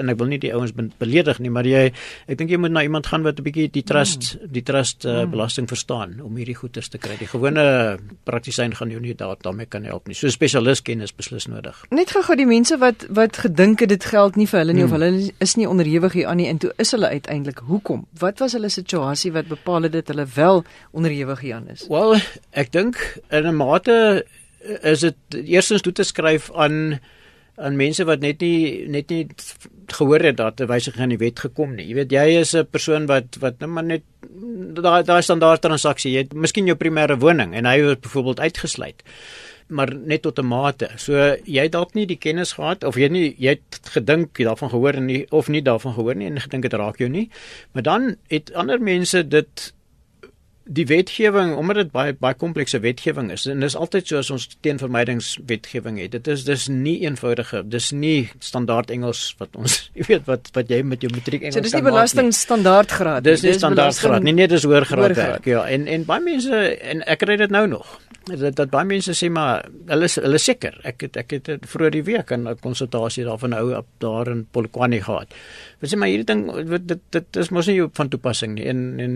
en 0.00 0.12
ek 0.12 0.18
wil 0.20 0.30
nie 0.30 0.40
die 0.42 0.52
ouens 0.54 0.72
beledig 0.74 1.40
nie, 1.42 1.50
maar 1.52 1.66
jy 1.68 1.88
ek 2.26 2.38
dink 2.38 2.50
jy 2.50 2.58
moet 2.60 2.74
na 2.74 2.82
iemand 2.86 3.08
gaan 3.10 3.24
wat 3.26 3.38
'n 3.38 3.46
bietjie 3.46 3.68
die 3.72 3.82
trust 3.82 4.34
mm. 4.34 4.52
die 4.52 4.62
trust 4.62 5.04
uh, 5.04 5.24
belasting 5.26 5.68
verstaan 5.68 6.20
om 6.20 6.36
hierdie 6.36 6.56
goederes 6.58 6.88
te 6.88 6.98
kry. 6.98 7.16
Die 7.18 7.30
gewone 7.30 7.98
praktisyn 8.24 8.74
gaan 8.74 8.90
jou 8.90 9.00
nie 9.00 9.14
daar 9.14 9.36
daarmee 9.40 9.66
kan 9.66 9.84
help 9.84 10.08
nie. 10.08 10.14
So 10.14 10.28
spesialis 10.28 10.82
kennis 10.82 11.12
beslis 11.12 11.46
nodig. 11.46 11.84
Net 11.90 12.10
gou-gou 12.10 12.36
die 12.36 12.46
mense 12.46 12.78
wat 12.78 13.06
wat 13.08 13.36
gedink 13.36 13.80
het 13.80 13.88
dit 13.88 14.04
geld 14.04 14.36
nie 14.36 14.46
vir 14.46 14.60
hulle 14.60 14.72
nie 14.72 14.84
mm. 14.84 14.92
of 14.92 14.98
hulle 14.98 15.32
is 15.38 15.56
nie 15.56 15.68
onderhewig 15.68 16.12
hier 16.12 16.28
aan 16.28 16.36
nie 16.36 16.48
en 16.48 16.58
toe 16.58 16.72
is 16.76 16.90
hulle 16.90 17.08
uiteindelik. 17.08 17.58
Hoekom? 17.58 18.06
Wat 18.18 18.38
was 18.38 18.52
hulle 18.52 18.68
situasie 18.68 19.32
wat 19.32 19.48
bepaal 19.48 19.82
het 19.82 19.92
dat 19.92 20.08
hulle 20.08 20.26
wel 20.34 20.64
onderhewig 20.92 21.40
hier 21.40 21.54
aan 21.54 21.68
is? 21.68 21.86
Wel, 21.88 22.16
ek 22.52 22.72
dink 22.72 23.20
in 23.30 23.46
'n 23.46 23.56
mate 23.56 24.24
is 24.82 25.00
dit 25.00 25.16
eerstens 25.44 25.82
toe 25.82 25.92
te 25.92 26.02
skryf 26.02 26.50
aan 26.52 26.98
aan 27.58 27.76
mense 27.76 28.04
wat 28.04 28.20
net 28.20 28.40
nie 28.40 28.86
net 28.88 29.10
nie 29.10 29.26
gehoor 29.98 30.20
het 30.20 30.36
dat 30.36 30.60
'n 30.60 30.66
wysiging 30.66 31.02
in 31.02 31.16
die 31.16 31.24
wet 31.24 31.38
gekom 31.40 31.74
nie. 31.74 31.86
Jy 31.88 31.94
weet 31.94 32.12
jy 32.12 32.40
is 32.40 32.54
'n 32.54 32.66
persoon 32.66 33.06
wat 33.06 33.36
wat 33.40 33.60
net 33.60 33.68
maar 33.68 33.84
net 33.84 34.02
daai 34.82 35.02
daai 35.02 35.22
standaard 35.22 35.60
transaksie, 35.60 36.12
jy 36.12 36.18
het 36.18 36.34
miskien 36.34 36.66
jou 36.66 36.76
primêre 36.76 37.18
woning 37.18 37.54
en 37.54 37.64
hy 37.64 37.82
word 37.82 38.00
byvoorbeeld 38.00 38.40
uitgesluit 38.40 39.02
maar 39.68 39.94
net 39.94 40.22
tot 40.22 40.38
'n 40.38 40.46
mate. 40.46 40.90
So 40.96 41.12
jy 41.44 41.62
het 41.62 41.72
dalk 41.72 41.94
nie 41.94 42.06
die 42.06 42.16
kennis 42.16 42.52
gehad 42.52 42.84
of 42.84 42.96
jy 42.96 43.08
nie 43.08 43.34
jy 43.38 43.48
het 43.48 43.80
gedink 43.82 44.38
daarvan 44.38 44.70
gehoor 44.70 44.94
en 44.94 45.06
nie 45.06 45.26
of 45.30 45.48
nie 45.48 45.62
daarvan 45.62 45.94
gehoor 45.94 46.14
nie 46.14 46.26
en 46.26 46.40
gedink 46.40 46.62
dit 46.62 46.72
raak 46.72 46.98
jou 46.98 47.08
nie. 47.08 47.30
Maar 47.72 47.82
dan 47.82 48.16
het 48.28 48.52
ander 48.54 48.80
mense 48.80 49.28
dit 49.28 49.72
die 50.68 50.84
wetgewing 50.88 51.54
omdat 51.56 51.82
dit 51.82 51.90
baie 51.92 52.12
baie 52.12 52.36
komplekse 52.36 52.80
wetgewing 52.84 53.30
is 53.32 53.46
en 53.48 53.64
dis 53.64 53.76
altyd 53.76 54.10
so 54.10 54.20
as 54.20 54.30
ons 54.34 54.48
teenvermydingswetgewing 54.66 56.00
het. 56.02 56.12
Dit 56.12 56.28
is 56.28 56.44
dis 56.44 56.68
nie 56.68 56.98
eenvoudige 57.06 57.62
dis 57.64 57.90
nie 57.96 58.28
standaard 58.44 58.92
Engels 58.94 59.22
wat 59.40 59.56
ons 59.56 59.78
jy 59.98 60.08
weet 60.10 60.28
wat 60.28 60.52
wat 60.56 60.72
jy 60.72 60.82
met 60.84 61.04
jou 61.04 61.12
matriek 61.14 61.46
Engels 61.46 61.60
so 61.60 61.64
dis 61.64 61.76
nie 61.78 61.86
belasting 61.86 62.32
standaard 62.36 62.92
graad 63.00 63.24
dis 63.26 63.44
nie 63.46 63.56
standaard 63.56 63.96
graad 64.02 64.26
nie 64.26 64.36
nee 64.36 64.50
dis 64.50 64.66
hoër 64.68 64.88
graad 64.88 65.16
werk 65.16 65.48
ja. 65.48 65.64
En 65.68 65.88
en 65.88 66.04
baie 66.08 66.24
mense 66.24 66.62
en 66.92 67.04
ek 67.06 67.24
kry 67.24 67.38
dit 67.40 67.54
nou 67.54 67.66
nog 67.70 67.96
dat, 68.28 68.56
dat 68.56 68.70
baie 68.70 68.86
mense 68.88 69.14
sê 69.16 69.30
maar 69.32 69.64
hulle 69.88 70.08
hulle 70.08 70.38
seker 70.42 70.78
ek 70.88 71.06
het 71.06 71.16
ek 71.16 71.34
het 71.36 71.50
vroeër 71.72 71.96
die 71.98 72.04
week 72.04 72.32
'n 72.32 72.58
konsultasie 72.60 73.24
daarvan 73.24 73.50
nou 73.50 73.74
op 73.76 73.86
daar 73.98 74.28
in 74.28 74.46
Polokwane 74.52 75.00
gehad 75.02 75.32
Wat 75.78 75.92
sê 75.92 75.96
maar 75.98 76.10
hierdie 76.10 76.26
ding 76.26 76.40
dit 76.66 76.86
dit, 76.90 77.02
dit 77.14 77.36
is 77.38 77.50
mos 77.54 77.68
nie 77.70 77.76
van 77.94 78.08
toepassing 78.10 78.56
nie 78.56 78.64
en 78.66 78.78
en 78.98 79.12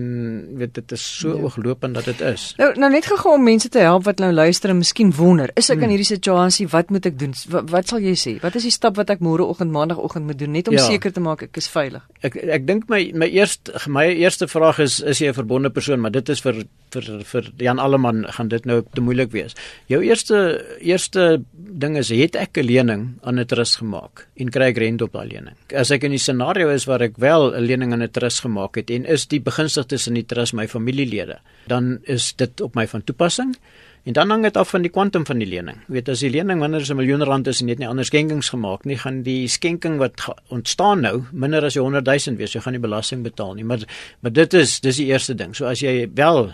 weet 0.61 0.77
dit 0.79 0.93
is 0.95 1.03
so 1.03 1.33
ja. 1.33 1.41
ooglopend 1.43 1.99
dat 1.99 2.07
dit 2.07 2.21
is. 2.29 2.45
Nou 2.61 2.69
nou 2.79 2.91
net 2.93 3.09
gegaan 3.11 3.41
om 3.41 3.43
mense 3.43 3.69
te 3.69 3.83
help 3.83 4.05
wat 4.07 4.23
nou 4.23 4.31
luister 4.33 4.71
en 4.71 4.79
miskien 4.79 5.11
wonder, 5.17 5.51
is 5.59 5.73
ek 5.73 5.81
hmm. 5.81 5.89
in 5.89 5.95
hierdie 5.97 6.07
situasie, 6.07 6.69
wat 6.71 6.95
moet 6.95 7.09
ek 7.11 7.19
doen? 7.19 7.35
Wat, 7.51 7.67
wat 7.73 7.91
sal 7.91 8.07
jy 8.07 8.15
sê? 8.15 8.37
Wat 8.45 8.55
is 8.61 8.69
die 8.69 8.75
stap 8.75 8.95
wat 9.01 9.11
ek 9.11 9.25
môreoggend 9.27 9.75
maandagooggend 9.75 10.29
moet 10.29 10.39
doen 10.39 10.55
net 10.55 10.71
om 10.71 10.79
ja. 10.79 10.87
seker 10.87 11.11
te 11.11 11.25
maak 11.25 11.43
ek 11.49 11.59
is 11.59 11.67
veilig? 11.73 12.07
Ek 12.23 12.39
ek 12.39 12.69
dink 12.71 12.87
my 12.93 13.03
my 13.11 13.27
eerste 13.27 13.83
my 13.91 14.07
eerste 14.13 14.47
vraag 14.47 14.79
is 14.87 15.01
is 15.03 15.19
jy 15.19 15.35
'n 15.35 15.41
verbonde 15.43 15.75
persoon, 15.75 15.99
maar 15.99 16.15
dit 16.15 16.29
is 16.31 16.47
vir 16.47 16.63
vir 16.95 17.25
vir 17.25 17.51
Jan 17.59 17.79
Alleman 17.79 18.25
gaan 18.37 18.49
dit 18.49 18.65
nou 18.69 18.83
te 18.95 19.01
moeilik 19.05 19.33
wees. 19.33 19.57
Jou 19.91 20.03
eerste 20.05 20.39
eerste 20.81 21.43
ding 21.53 21.97
is 21.97 22.11
het 22.11 22.37
ek 22.37 22.59
'n 22.59 22.67
lening 22.67 23.03
aan 23.23 23.39
'n 23.39 23.47
trust 23.47 23.77
gemaak 23.77 24.27
en 24.37 24.51
kry 24.51 24.71
ek 24.71 24.79
rente 24.79 25.05
op 25.05 25.13
daai 25.13 25.29
lening. 25.29 25.57
As 25.75 25.91
ek 25.91 26.05
in 26.05 26.11
die 26.11 26.19
scenario 26.19 26.69
is 26.69 26.85
waar 26.85 27.03
ek 27.03 27.17
wel 27.17 27.55
'n 27.55 27.67
lening 27.67 27.93
aan 27.93 28.03
'n 28.03 28.11
trust 28.11 28.41
gemaak 28.41 28.77
het 28.77 28.91
en 28.91 29.05
is 29.05 29.27
die 29.27 29.41
begunstigdes 29.41 30.07
in 30.07 30.15
die 30.15 30.27
trust 30.27 30.53
my 30.53 30.69
familielede, 30.69 31.39
dan 31.67 31.99
is 32.05 32.33
dit 32.37 32.61
op 32.61 32.75
my 32.75 32.87
van 32.87 33.05
toepassing. 33.05 33.57
En 34.03 34.13
dan 34.13 34.31
hang 34.31 34.43
dit 34.43 34.57
af 34.57 34.71
van 34.71 34.83
die 34.83 34.91
kwantum 34.91 35.27
van 35.27 35.39
die 35.39 35.47
lening. 35.47 35.77
Jy 35.87 35.95
weet 35.95 36.09
as 36.11 36.23
die 36.25 36.31
lening 36.31 36.59
minder 36.61 36.81
as 36.81 36.91
'n 36.91 36.97
miljoen 36.97 37.23
rand 37.23 37.47
is 37.47 37.61
en 37.61 37.67
jy 37.67 37.73
het 37.73 37.79
nie 37.79 37.89
ander 37.89 38.05
skenkings 38.05 38.49
gemaak 38.49 38.85
nie, 38.85 38.97
gaan 38.97 39.23
die 39.23 39.49
skenking 39.49 39.99
wat 39.99 40.35
ontstaan 40.49 41.01
nou 41.01 41.23
minder 41.33 41.65
as 41.65 41.75
100 41.75 42.05
000 42.05 42.37
wees. 42.37 42.53
Jy 42.53 42.61
gaan 42.61 42.73
nie 42.73 42.81
belasting 42.81 43.23
betaal 43.23 43.55
nie. 43.55 43.65
Maar 43.65 43.79
maar 44.21 44.33
dit 44.33 44.55
is 44.55 44.81
dis 44.81 44.97
die 44.97 45.07
eerste 45.07 45.35
ding. 45.35 45.55
So 45.57 45.67
as 45.67 45.81
jy 45.81 46.11
wel 46.15 46.53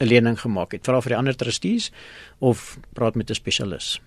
'n 0.00 0.06
lening 0.06 0.40
gemaak 0.40 0.72
het, 0.72 0.84
vra 0.84 1.00
vir 1.00 1.10
die 1.10 1.18
ander 1.18 1.36
trustees 1.36 1.90
of 2.38 2.78
praat 2.94 3.14
met 3.14 3.30
'n 3.30 3.34
spesialis. 3.34 4.00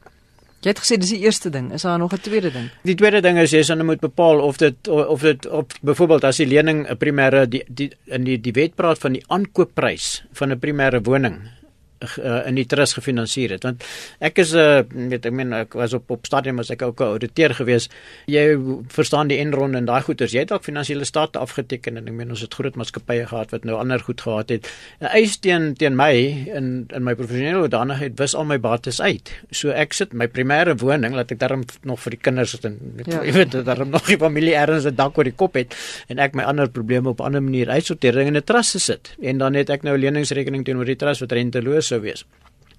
Jy 0.59 0.73
het 0.73 0.79
gesê 0.79 0.97
dis 0.99 1.13
die 1.15 1.23
eerste 1.23 1.49
ding, 1.49 1.71
is 1.73 1.81
daar 1.81 1.97
nog 1.97 2.13
'n 2.13 2.19
tweede 2.19 2.51
ding? 2.51 2.69
Die 2.83 2.95
tweede 2.95 3.21
ding 3.21 3.37
is 3.37 3.51
jy 3.51 3.63
sal 3.63 3.83
moet 3.83 3.99
bepaal 3.99 4.41
of 4.41 4.57
dit 4.57 4.87
of 4.87 5.21
dit 5.21 5.47
of 5.47 5.65
byvoorbeeld 5.81 6.23
as 6.23 6.37
die 6.37 6.47
lening 6.47 6.87
'n 6.89 6.97
primêre 6.97 7.47
die, 7.47 7.63
die 7.67 7.91
in 8.05 8.23
die 8.23 8.37
die 8.37 8.51
wet 8.51 8.75
praat 8.75 8.99
van 8.99 9.13
die 9.13 9.23
aankoopprys 9.27 10.23
van 10.33 10.51
'n 10.51 10.59
primêre 10.59 11.01
woning 11.01 11.58
uh, 12.01 12.47
in 12.47 12.55
die 12.55 12.65
trust 12.65 12.93
gefinansier 12.99 13.55
het. 13.55 13.63
Want 13.63 13.83
ek 14.19 14.39
is 14.39 14.53
'n 14.53 14.57
uh, 14.57 15.09
weet 15.09 15.25
ek 15.25 15.33
meen 15.33 15.53
ek 15.53 15.73
was 15.73 15.93
op 15.93 16.09
op 16.11 16.25
stadium 16.25 16.59
as 16.59 16.69
ek 16.69 16.81
ook 16.81 17.01
'n 17.01 17.11
ouditeur 17.15 17.53
gewees. 17.53 17.89
Jy 18.25 18.57
verstaan 18.87 19.27
die 19.27 19.37
enronde 19.37 19.77
en 19.77 19.85
daai 19.85 20.01
goeders. 20.01 20.31
Jy 20.31 20.39
het 20.39 20.49
dalk 20.49 20.63
finansiële 20.63 21.05
state 21.05 21.39
afgeteken 21.39 21.97
en 21.97 22.07
ek 22.07 22.13
meen 22.13 22.29
ons 22.29 22.41
het 22.41 22.53
groot 22.53 22.75
maatskappye 22.75 23.25
gehad 23.27 23.51
wat 23.51 23.63
nou 23.63 23.77
ander 23.77 23.99
goed 23.99 24.21
gehad 24.21 24.49
het. 24.49 24.67
'n 25.01 25.05
eis 25.05 25.37
teen 25.37 25.73
teen 25.73 25.95
my 25.95 26.13
in 26.55 26.87
in 26.93 27.03
my 27.03 27.15
professionele 27.15 27.59
hoedanigheid 27.59 28.17
wis 28.17 28.35
al 28.35 28.45
my 28.45 28.59
bates 28.59 29.01
uit. 29.01 29.31
So 29.51 29.69
ek 29.69 29.93
sit 29.93 30.13
my 30.13 30.27
primêre 30.27 30.75
woning 30.77 31.13
laat 31.15 31.31
ek 31.31 31.39
daarom 31.39 31.63
nog 31.83 31.99
vir 31.99 32.11
die 32.11 32.21
kinders 32.21 32.57
en 32.63 32.79
ja. 33.05 33.23
jy 33.23 33.31
weet 33.31 33.65
daarom 33.65 33.89
nog 33.89 34.05
die 34.07 34.17
familie 34.17 34.55
erns 34.55 34.85
'n 34.85 34.95
dak 34.95 35.17
oor 35.17 35.23
die 35.23 35.35
kop 35.35 35.53
het 35.55 35.75
en 36.07 36.19
ek 36.19 36.35
my 36.35 36.43
ander 36.43 36.69
probleme 36.69 37.09
op 37.09 37.19
'n 37.19 37.23
ander 37.23 37.43
manier 37.43 37.69
uitsorteer 37.69 38.17
in 38.17 38.37
'n 38.37 38.43
trust 38.43 38.79
sit. 38.79 39.15
En 39.21 39.37
dan 39.37 39.53
het 39.53 39.69
ek 39.69 39.83
nou 39.83 39.95
'n 39.97 40.01
leningsrekening 40.01 40.65
teenoor 40.65 40.85
die 40.85 40.95
trust 40.95 41.21
wat 41.21 41.31
renteloos 41.31 41.88
sou 41.89 41.99
wees. 42.03 42.25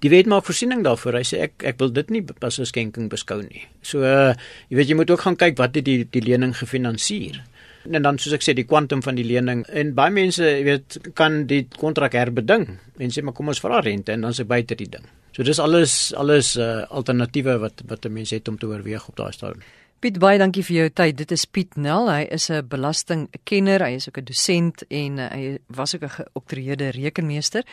Die 0.01 0.09
wet 0.09 0.25
maak 0.29 0.47
voorsiening 0.47 0.81
daarvoor. 0.85 1.19
Hy 1.19 1.25
sê 1.29 1.43
ek 1.45 1.65
ek 1.71 1.77
wil 1.81 1.93
dit 1.93 2.09
nie 2.09 2.23
as 2.41 2.59
'n 2.59 2.65
skenking 2.65 3.09
beskou 3.09 3.41
nie. 3.41 3.67
So 3.85 4.01
uh, 4.01 4.33
jy 4.69 4.77
weet 4.77 4.89
jy 4.89 4.95
moet 4.97 5.11
ook 5.11 5.21
gaan 5.21 5.37
kyk 5.37 5.57
wat 5.57 5.75
het 5.75 5.85
die 5.85 6.07
die 6.09 6.25
lening 6.25 6.55
gefinansier. 6.57 7.43
En 7.85 8.01
dan 8.01 8.17
soos 8.17 8.33
ek 8.33 8.41
sê 8.41 8.53
die 8.53 8.65
kwantum 8.65 9.01
van 9.01 9.15
die 9.15 9.25
lening 9.25 9.65
en 9.69 9.93
baie 9.93 10.11
mense 10.13 10.41
jy 10.41 10.63
weet 10.63 10.97
kan 11.13 11.45
die 11.45 11.67
kontrak 11.77 12.13
herbeding. 12.13 12.79
Mense 12.97 13.21
maar 13.21 13.33
kom 13.33 13.53
ons 13.53 13.61
vra 13.61 13.81
rente 13.81 14.11
en 14.11 14.21
dan 14.21 14.33
se 14.33 14.45
buite 14.45 14.75
die 14.75 14.89
ding. 14.89 15.05
So 15.35 15.43
dis 15.43 15.59
alles 15.59 16.13
alles 16.13 16.57
uh, 16.57 16.83
alternatiewe 16.89 17.59
wat 17.59 17.85
wat 17.87 18.05
'n 18.05 18.13
mens 18.13 18.31
het 18.31 18.47
om 18.47 18.57
te 18.57 18.65
oorweeg 18.65 19.07
op 19.07 19.15
daai 19.15 19.31
stadium. 19.31 19.61
Piet 20.01 20.15
baie 20.17 20.39
dankie 20.41 20.63
vir 20.65 20.73
jou 20.73 20.89
tyd. 20.97 21.13
Dit 21.19 21.29
is 21.29 21.43
Piet 21.45 21.75
Nel. 21.77 22.09
Hy 22.09 22.25
is 22.33 22.49
'n 22.49 22.65
belastingkenner, 22.65 23.85
hy 23.85 24.01
is 24.01 24.09
ook 24.09 24.17
'n 24.17 24.25
dosent 24.25 24.81
en 24.89 25.19
uh, 25.19 25.29
hy 25.29 25.59
was 25.67 25.93
ook 25.93 26.01
'n 26.01 26.09
geoktroeëerde 26.09 26.89
rekenmeester. 26.89 27.63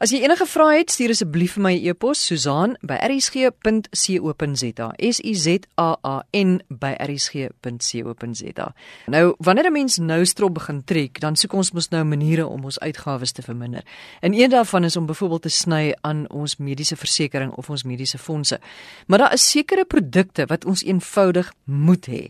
As 0.00 0.10
jy 0.10 0.24
enige 0.24 0.46
vrae 0.46 0.78
het, 0.78 0.90
stuur 0.90 1.10
asseblief 1.10 1.52
vir 1.52 1.62
my 1.62 1.88
e-pos 1.88 2.26
Susan@rsg.co.za. 2.26 4.92
S 4.98 5.20
U 5.20 5.34
Z 5.34 5.58
A 5.78 5.96
A 6.02 6.22
N 6.32 6.60
by 6.68 6.94
rsg.co.za. 6.96 8.74
Nou, 9.06 9.34
wanneer 9.38 9.66
'n 9.66 9.72
mens 9.72 9.98
nou 9.98 10.24
strop 10.24 10.54
begin 10.54 10.84
trek, 10.84 11.20
dan 11.20 11.36
soek 11.36 11.52
ons 11.52 11.72
mos 11.72 11.88
nou 11.88 12.04
maniere 12.04 12.46
om 12.46 12.64
ons 12.64 12.80
uitgawes 12.80 13.32
te 13.32 13.42
verminder. 13.42 13.82
En 14.20 14.32
een 14.32 14.50
daarvan 14.50 14.84
is 14.84 14.96
om 14.96 15.06
byvoorbeeld 15.06 15.42
te 15.42 15.48
sny 15.48 15.94
aan 16.00 16.30
ons 16.30 16.56
mediese 16.56 16.96
versekerings 16.96 17.54
of 17.56 17.70
ons 17.70 17.82
mediese 17.82 18.18
fondse. 18.18 18.60
Maar 19.06 19.18
daar 19.18 19.32
is 19.32 19.50
sekere 19.50 19.84
produkte 19.84 20.46
wat 20.46 20.64
ons 20.64 20.84
eenvoudig 20.84 21.52
moet 21.74 22.06
hê. 22.06 22.22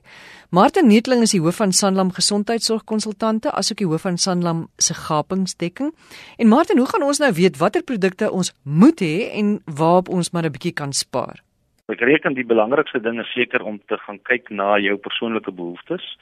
Martin 0.54 0.86
Neetling 0.88 1.22
is 1.26 1.34
die 1.34 1.40
hoof 1.42 1.60
van 1.60 1.72
Sanlam 1.72 2.12
Gesondheidsorgkonsultante, 2.16 3.52
asook 3.52 3.78
die 3.82 3.88
hoof 3.90 4.04
van 4.06 4.18
Sanlam 4.18 4.66
se 4.78 4.94
gapingsdekking. 4.94 5.92
En 6.38 6.48
Martin, 6.48 6.78
hoe 6.78 6.88
gaan 6.88 7.02
ons 7.02 7.20
nou 7.22 7.32
weet 7.34 7.58
watter 7.58 7.82
produkte 7.82 8.30
ons 8.30 8.52
moet 8.62 9.00
hê 9.00 9.30
en 9.40 9.58
waarop 9.66 10.08
ons 10.08 10.30
maar 10.32 10.44
'n 10.44 10.52
bietjie 10.52 10.74
kan 10.74 10.92
spaar? 10.92 11.42
Ek 11.88 12.00
reken 12.00 12.34
die 12.34 12.46
belangrikste 12.48 13.00
ding 13.00 13.20
is 13.20 13.32
seker 13.32 13.62
om 13.62 13.80
te 13.88 13.98
gaan 14.06 14.18
kyk 14.22 14.50
na 14.50 14.78
jou 14.78 14.96
persoonlike 14.96 15.52
behoeftes 15.52 16.16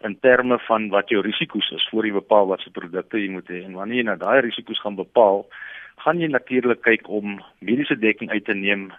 in 0.00 0.16
terme 0.20 0.58
van 0.58 0.88
wat 0.88 1.08
jou 1.08 1.22
risiko's 1.22 1.70
is 1.76 1.88
voor 1.90 2.06
jy 2.06 2.12
bepaal 2.12 2.46
watse 2.46 2.70
produkte 2.70 3.20
jy 3.20 3.30
moet 3.30 3.48
hê. 3.48 3.64
En 3.64 3.76
wanneer 3.78 3.96
jy 3.96 4.06
nou 4.08 4.16
daai 4.20 4.40
risiko's 4.40 4.80
gaan 4.80 4.96
bepaal, 4.96 5.46
gaan 6.04 6.20
jy 6.20 6.28
natuurlik 6.32 6.82
kyk 6.82 7.08
om 7.08 7.38
mediese 7.60 7.96
dekking 8.00 8.30
uit 8.30 8.44
te 8.44 8.56
neem, 8.56 8.90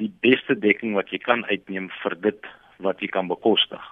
die 0.00 0.12
beste 0.24 0.56
dekking 0.56 0.94
wat 0.96 1.12
jy 1.12 1.20
kan 1.24 1.44
uitneem 1.48 1.88
vir 2.02 2.16
dit 2.28 2.50
wat 2.80 3.00
jy 3.00 3.08
kan 3.08 3.28
bekostig. 3.28 3.82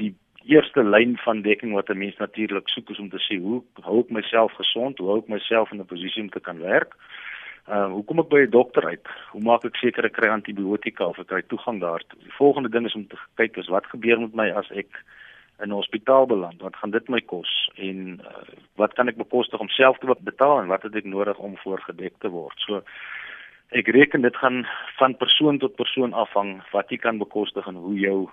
Die 0.00 0.14
eerste 0.46 0.84
lyn 0.84 1.16
van 1.24 1.42
dekking 1.42 1.72
wat 1.74 1.90
'n 1.90 1.98
mens 1.98 2.16
natuurlik 2.16 2.68
soek 2.68 2.90
is 2.90 2.98
om 2.98 3.10
te 3.10 3.18
sê 3.18 3.38
hoe 3.40 3.62
hou 3.82 4.00
ek 4.00 4.10
myself 4.10 4.52
gesond? 4.52 4.98
Hoe 4.98 5.08
hou 5.08 5.18
ek 5.18 5.28
myself 5.28 5.72
in 5.72 5.80
'n 5.80 5.86
posisie 5.86 6.22
om 6.22 6.30
te 6.30 6.40
kan 6.40 6.58
werk? 6.58 6.94
Uh 7.68 7.90
hoe 7.90 8.04
kom 8.04 8.18
ek 8.18 8.28
by 8.28 8.40
'n 8.46 8.50
dokter 8.50 8.86
uit? 8.86 9.06
Hoe 9.30 9.42
maak 9.42 9.64
ek 9.64 9.76
seker 9.76 10.04
ek 10.04 10.12
kry 10.12 10.28
antibiotika 10.28 11.06
of 11.06 11.18
ek 11.18 11.26
kry 11.26 11.42
toegang 11.42 11.80
daartoe? 11.80 12.18
Die 12.22 12.38
volgende 12.38 12.68
ding 12.68 12.86
is 12.86 12.94
om 12.94 13.06
te 13.06 13.16
kyk 13.34 13.56
is 13.56 13.68
wat 13.68 13.86
gebeur 13.86 14.20
met 14.20 14.34
my 14.34 14.50
as 14.50 14.70
ek 14.70 15.02
in 15.58 15.68
'n 15.68 15.80
hospitaal 15.80 16.26
beland? 16.26 16.62
Wat 16.62 16.76
gaan 16.76 16.90
dit 16.90 17.08
my 17.08 17.20
kos? 17.20 17.70
En 17.76 18.20
uh, 18.22 18.54
wat 18.76 18.94
kan 18.94 19.08
ek 19.08 19.16
bekostig 19.16 19.60
om 19.60 19.68
self 19.68 19.98
te 19.98 20.06
betaal 20.20 20.60
en 20.60 20.68
wat 20.68 20.82
het 20.82 20.94
ek 20.94 21.04
nodig 21.04 21.38
om 21.38 21.56
voorgedek 21.56 22.12
te 22.18 22.28
word? 22.28 22.54
So 22.56 22.82
Ek 23.74 23.88
reken 23.90 24.22
dit 24.22 24.36
gaan 24.36 24.66
van 24.98 25.16
persoon 25.16 25.58
tot 25.58 25.74
persoon 25.74 26.12
afhang 26.12 26.62
wat 26.72 26.90
jy 26.90 26.96
kan 26.96 27.18
bekostig 27.18 27.66
en 27.66 27.74
hoe 27.74 27.98
jou 27.98 28.28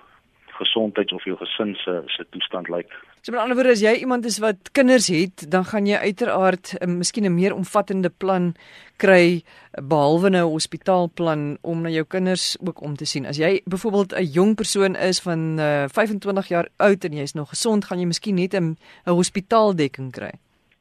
gesondheid 0.53 1.11
of 1.13 1.23
jou 1.25 1.35
gesin 1.37 1.73
se 1.81 2.01
se 2.05 2.25
toestand 2.29 2.69
lyk. 2.69 2.91
So 3.21 3.31
met 3.31 3.41
ander 3.41 3.57
woorde 3.57 3.73
as 3.73 3.81
jy 3.81 3.93
iemand 4.03 4.25
is 4.29 4.37
wat 4.43 4.69
kinders 4.77 5.07
het, 5.09 5.45
dan 5.49 5.65
gaan 5.65 5.87
jy 5.89 5.97
uiteraard 5.97 6.75
'n 6.81 6.97
miskien 6.97 7.25
'n 7.25 7.35
meer 7.35 7.55
omvattende 7.55 8.09
plan 8.09 8.53
kry 8.97 9.43
behalwe 9.81 10.29
'n 10.29 10.35
hospitaalplan 10.35 11.57
om 11.61 11.81
na 11.81 11.89
jou 11.89 12.05
kinders 12.05 12.57
ook 12.59 12.81
om 12.81 12.95
te 12.95 13.05
sien. 13.05 13.25
As 13.25 13.37
jy 13.37 13.61
byvoorbeeld 13.65 14.13
'n 14.13 14.31
jong 14.31 14.55
persoon 14.55 14.95
is 14.95 15.19
van 15.19 15.59
uh, 15.59 15.85
25 15.87 16.47
jaar 16.47 16.67
oud 16.77 17.03
en 17.03 17.13
jy's 17.13 17.33
nog 17.33 17.49
gesond, 17.49 17.85
gaan 17.85 17.99
jy 17.99 18.05
miskien 18.05 18.35
net 18.35 18.53
'n 18.53 18.77
hospitaaldekking 19.05 20.11
kry. 20.11 20.31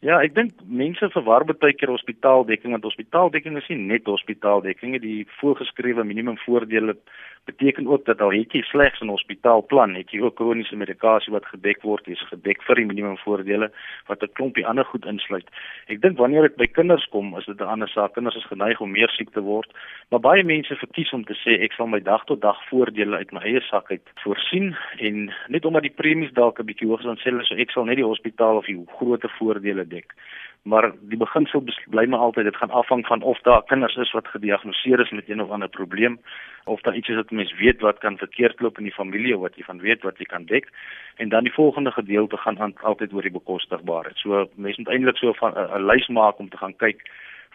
Ja, 0.02 0.16
ek 0.18 0.32
dink 0.34 0.56
mense 0.66 1.06
verwar 1.14 1.44
baie 1.46 1.76
keer 1.78 1.92
hospitaaldekking 1.92 2.72
want 2.74 2.86
hospitaaldekking 2.88 3.54
is 3.60 3.68
nie 3.70 3.78
net 3.92 4.08
hospitaaldekking, 4.10 4.96
die 4.98 5.20
voorgeskrewe 5.38 6.02
minimum 6.02 6.40
voordele 6.42 6.96
beteken 7.44 7.86
ook 7.86 8.04
dat 8.04 8.20
al 8.20 8.32
het 8.32 8.52
jy 8.52 8.62
slegs 8.62 9.00
'n 9.00 9.08
hospitaalplan, 9.08 9.94
het 9.94 10.10
jy 10.10 10.20
ook 10.20 10.34
kroniese 10.34 10.76
medikasie 10.76 11.32
wat 11.32 11.46
gedek 11.46 11.82
word, 11.82 12.06
jy's 12.06 12.28
gedek 12.28 12.62
vir 12.62 12.74
die 12.74 12.86
minimum 12.86 13.16
voordele 13.16 13.70
wat 14.06 14.22
'n 14.22 14.32
klompie 14.32 14.66
ander 14.66 14.84
goed 14.84 15.04
insluit. 15.04 15.48
Ek 15.86 16.00
dink 16.00 16.18
wanneer 16.18 16.42
dit 16.42 16.56
by 16.56 16.66
kinders 16.66 17.06
kom, 17.08 17.36
is 17.38 17.44
dit 17.44 17.60
'n 17.60 17.72
ander 17.74 17.88
saak. 17.88 18.12
Kinders 18.12 18.36
is 18.36 18.46
geneig 18.46 18.80
om 18.80 18.90
meer 18.90 19.08
siek 19.08 19.30
te 19.30 19.40
word, 19.40 19.70
maar 20.10 20.20
baie 20.20 20.44
mense 20.44 20.76
verkies 20.76 21.12
om 21.12 21.24
te 21.24 21.34
sê 21.34 21.62
ek 21.62 21.72
sal 21.72 21.86
my 21.86 22.00
dag 22.00 22.24
tot 22.24 22.40
dag 22.40 22.68
voordele 22.68 23.16
uit 23.16 23.32
my 23.32 23.40
eie 23.40 23.60
sak 23.60 23.90
uit 23.90 24.06
voorsien 24.14 24.76
en 24.98 25.32
net 25.48 25.64
omdat 25.64 25.82
die 25.82 25.96
premies 26.00 26.32
dalk 26.32 26.58
'n 26.58 26.66
bietjie 26.66 26.88
hoog 26.88 27.00
is 27.00 27.06
dan 27.06 27.16
sê 27.16 27.30
hulle 27.30 27.44
so 27.44 27.54
ek 27.54 27.70
sal 27.70 27.84
net 27.84 27.96
die 27.96 28.10
hospitaal 28.12 28.56
of 28.56 28.66
die 28.66 28.84
groter 28.86 29.32
voordele 29.38 29.84
dek 29.88 30.14
maar 30.62 30.92
die 31.10 31.18
beginsel 31.18 31.64
bly 31.90 32.04
maar 32.06 32.20
altyd 32.20 32.44
dit 32.44 32.56
gaan 32.56 32.70
afhang 32.70 33.06
van 33.06 33.22
of 33.22 33.38
daar 33.42 33.64
kinders 33.64 33.96
is 33.96 34.12
wat 34.12 34.28
gediagnoseer 34.28 35.00
is 35.00 35.10
met 35.10 35.28
een 35.28 35.42
of 35.42 35.50
ander 35.50 35.68
probleem 35.68 36.20
of 36.64 36.80
daar 36.80 36.96
iets 36.96 37.08
is 37.08 37.16
wat 37.16 37.30
mens 37.30 37.54
weet 37.58 37.80
wat 37.80 37.98
kan 37.98 38.18
verkeerd 38.18 38.60
loop 38.60 38.78
in 38.78 38.84
die 38.84 38.94
familie 38.94 39.38
wat 39.38 39.56
jy 39.56 39.64
van 39.66 39.80
weet 39.80 40.02
wat 40.02 40.18
jy 40.18 40.24
kan 40.24 40.44
dek 40.46 40.70
en 41.16 41.28
dan 41.28 41.42
die 41.42 41.52
volgende 41.52 41.90
gedeelte 41.90 42.36
gaan 42.36 42.74
altyd 42.80 43.12
oor 43.12 43.22
die 43.22 43.38
bekostigbaarheid. 43.38 44.16
So 44.16 44.46
mense 44.54 44.80
moet 44.80 44.94
eintlik 44.94 45.16
so 45.16 45.34
'n 45.40 45.86
lys 45.86 46.08
maak 46.08 46.38
om 46.38 46.48
te 46.48 46.56
gaan 46.56 46.76
kyk 46.76 47.02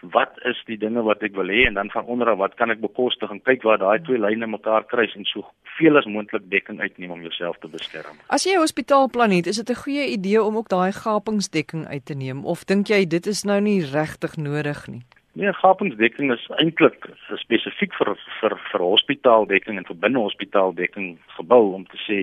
wat 0.00 0.38
is 0.44 0.58
die 0.66 0.78
dinge 0.78 1.02
wat 1.02 1.22
ek 1.26 1.34
wil 1.34 1.50
hê 1.50 1.66
en 1.66 1.74
dan 1.74 1.90
van 1.90 2.04
onder 2.04 2.30
af 2.30 2.38
wat 2.38 2.54
kan 2.54 2.70
ek 2.70 2.80
bekostig 2.80 3.30
en 3.30 3.42
kyk 3.42 3.62
waar 3.66 3.78
daai 3.78 3.98
twee 4.06 4.18
lyne 4.18 4.46
mekaar 4.46 4.86
kruis 4.86 5.14
en 5.18 5.26
so 5.26 5.46
veel 5.78 5.98
as 5.98 6.06
moontlik 6.06 6.46
dekking 6.50 6.80
uitneem 6.80 7.10
om 7.10 7.22
jouself 7.22 7.58
te 7.58 7.68
beskerm. 7.68 8.16
As 8.28 8.44
jy 8.44 8.54
'n 8.54 8.64
hospitaalplan 8.64 9.30
het, 9.30 9.46
is 9.46 9.56
dit 9.56 9.70
'n 9.70 9.82
goeie 9.82 10.06
idee 10.06 10.42
om 10.42 10.56
ook 10.56 10.68
daai 10.68 10.92
gapingsdekking 10.92 11.86
uit 11.86 12.04
te 12.04 12.14
neem 12.14 12.44
of 12.44 12.64
dink 12.64 12.88
jy 12.88 13.06
dit 13.06 13.26
is 13.26 13.44
nou 13.44 13.60
nie 13.60 13.80
regtig 13.84 14.36
nodig 14.36 14.86
nie? 14.86 15.02
Nee, 15.38 15.52
gapingsdekking 15.52 16.32
is 16.32 16.46
eintlik 16.58 17.04
spesifiek 17.38 17.92
vir 17.94 18.16
vir 18.40 18.54
vir 18.70 18.82
hospitaaldekking 18.82 19.76
en 19.78 19.84
vir 19.86 19.98
binnehospitaaldekking 20.04 21.18
gebou 21.36 21.74
om 21.74 21.84
te 21.86 21.98
sê 22.06 22.18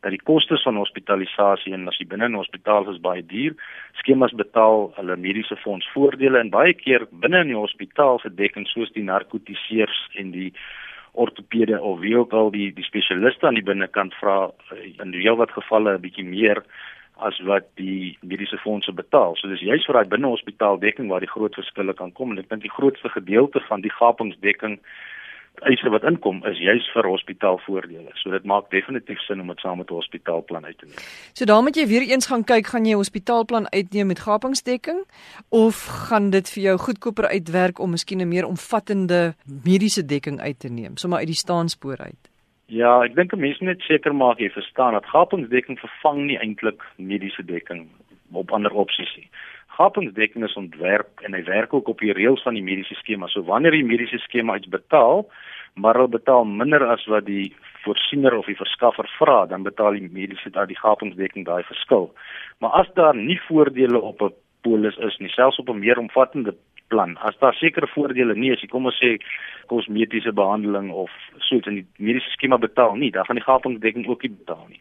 dat 0.00 0.10
die 0.10 0.22
kostes 0.22 0.62
van 0.62 0.76
hospitalisasie 0.76 1.72
en 1.74 1.88
as 1.88 1.98
jy 1.98 2.06
binne 2.06 2.28
'n 2.28 2.40
hospitaal 2.40 2.90
is 2.90 3.00
baie 3.00 3.22
duur, 3.22 3.54
skemas 4.00 4.32
betaal 4.32 4.92
hulle 4.96 5.16
mediese 5.16 5.56
fonds 5.56 5.86
voordele 5.94 6.38
en 6.38 6.50
baie 6.50 6.74
keer 6.74 7.06
binne 7.10 7.40
in 7.40 7.52
die 7.54 7.62
hospitaal 7.64 8.18
se 8.18 8.34
dekking 8.34 8.66
soos 8.66 8.92
die 8.92 9.04
narkotiseers 9.04 10.08
en 10.14 10.30
die 10.30 10.52
ortopede 11.12 11.80
of 11.80 12.00
wie 12.00 12.16
ook 12.18 12.32
al 12.32 12.50
die 12.50 12.72
die 12.74 12.84
spesialiste 12.84 13.46
aan 13.46 13.54
die 13.54 13.64
binnekant 13.64 14.14
vra 14.20 14.50
eh, 14.70 14.92
in 15.02 15.12
heelwat 15.12 15.50
gevalle 15.50 15.96
'n 15.96 16.00
bietjie 16.00 16.24
meer 16.24 16.62
as 17.16 17.38
wat 17.48 17.64
die 17.80 18.18
mediese 18.20 18.58
fondse 18.60 18.92
betaal. 18.92 19.36
So 19.36 19.48
dis 19.48 19.64
juist 19.64 19.86
vir 19.88 19.96
daai 19.96 20.12
binnehospitaaldekking 20.12 21.08
waar 21.08 21.24
die 21.24 21.34
groot 21.34 21.54
verskille 21.54 21.94
kan 21.94 22.12
kom 22.12 22.32
en 22.32 22.38
ek 22.38 22.50
dink 22.50 22.62
die 22.62 22.76
grootste 22.78 23.08
gedeelte 23.08 23.60
van 23.68 23.80
die 23.80 23.92
gapingsdekking 23.92 24.78
eise 25.60 25.90
wat 25.90 26.04
inkom 26.04 26.44
is 26.44 26.58
juist 26.58 26.90
vir 26.92 27.08
hospitaalvoordele. 27.08 28.10
So 28.14 28.30
dit 28.30 28.44
maak 28.44 28.70
definitief 28.70 29.20
sin 29.24 29.40
om 29.40 29.48
dit 29.48 29.60
saam 29.60 29.78
met 29.78 29.90
'n 29.90 29.94
hospitaalplan 29.94 30.64
uit 30.64 30.78
te 30.78 30.86
neem. 30.86 30.98
So 31.32 31.44
daarmee 31.44 31.64
moet 31.66 31.76
jy 31.76 31.86
weer 31.86 32.06
eens 32.12 32.26
gaan 32.26 32.44
kyk, 32.44 32.66
gaan 32.66 32.84
jy 32.84 32.92
'n 32.92 33.02
hospitaalplan 33.04 33.70
uitneem 33.72 34.06
met 34.06 34.18
gapingsdekking 34.18 35.04
of 35.48 35.86
gaan 36.08 36.30
dit 36.30 36.50
vir 36.50 36.62
jou 36.62 36.76
goedkoper 36.78 37.26
uitwerk 37.26 37.78
om 37.78 37.90
miskien 37.90 38.20
'n 38.20 38.28
meer 38.28 38.46
omvattende 38.46 39.34
mediese 39.64 40.04
dekking 40.04 40.40
uit 40.40 40.58
te 40.58 40.68
neem, 40.68 40.96
sommer 40.96 41.18
uit 41.18 41.26
die 41.26 41.42
staanspoor 41.44 41.98
uit? 41.98 42.30
Ja, 42.66 43.02
ek 43.04 43.14
dink 43.14 43.32
'n 43.32 43.40
mens 43.40 43.58
moet 43.58 43.68
net 43.68 43.80
seker 43.80 44.14
maak 44.14 44.38
jy 44.38 44.50
verstaan 44.50 44.92
dat 44.92 45.06
gapingsdekking 45.06 45.78
vervang 45.78 46.26
nie 46.26 46.38
eintlik 46.38 46.82
mediese 46.96 47.44
dekking 47.44 47.88
op 48.32 48.52
ander 48.52 48.72
opsies 48.72 49.16
nie. 49.16 49.28
Gapingsdekking 49.76 50.44
is 50.44 50.56
ontwerp 50.56 51.20
en 51.26 51.34
hy 51.36 51.42
werk 51.44 51.74
ook 51.74 51.88
op 51.92 52.00
die 52.00 52.14
reëls 52.16 52.42
van 52.46 52.56
die 52.56 52.64
mediese 52.64 52.96
skema. 53.02 53.28
So 53.28 53.44
wanneer 53.44 53.76
die 53.76 53.84
mediese 53.84 54.18
skema 54.24 54.56
iets 54.56 54.70
betaal, 54.72 55.26
maar 55.76 55.98
hulle 55.98 56.14
betaal 56.14 56.46
minder 56.48 56.86
as 56.88 57.04
wat 57.12 57.26
die 57.26 57.50
voorsiener 57.84 58.38
of 58.38 58.48
die 58.48 58.56
verskaffer 58.56 59.08
vra, 59.18 59.42
dan 59.50 59.66
betaal 59.66 59.98
die 59.98 60.08
mediese 60.08 60.50
daai 60.54 60.66
die 60.70 60.78
gapingsdekking 60.80 61.44
daai 61.44 61.62
verskil. 61.68 62.08
Maar 62.64 62.80
as 62.80 62.88
daar 62.96 63.16
nie 63.16 63.36
voordele 63.48 64.00
op 64.00 64.22
'n 64.22 64.32
polis 64.62 64.96
is 64.96 65.18
nie, 65.18 65.28
selfs 65.28 65.60
op 65.60 65.68
'n 65.68 65.78
meer 65.78 65.98
omvattende 65.98 66.54
plan. 66.88 67.16
As 67.18 67.38
daar 67.38 67.54
sekere 67.54 67.86
voordele 67.86 68.34
nie 68.34 68.52
is, 68.52 68.64
kom 68.70 68.86
ons 68.86 68.98
sê 69.02 69.16
kosmetiese 69.66 70.32
behandeling 70.32 70.90
of 70.90 71.10
so 71.38 71.56
iets 71.56 71.66
in 71.66 71.74
die 71.74 71.86
mediese 71.98 72.30
skema 72.30 72.58
betaal 72.58 72.94
nie, 72.94 73.10
dan 73.10 73.24
gaan 73.24 73.36
die 73.36 73.44
gapingsdekking 73.44 74.06
ook 74.06 74.22
nie 74.22 74.30
betaal 74.30 74.66
nie. 74.68 74.80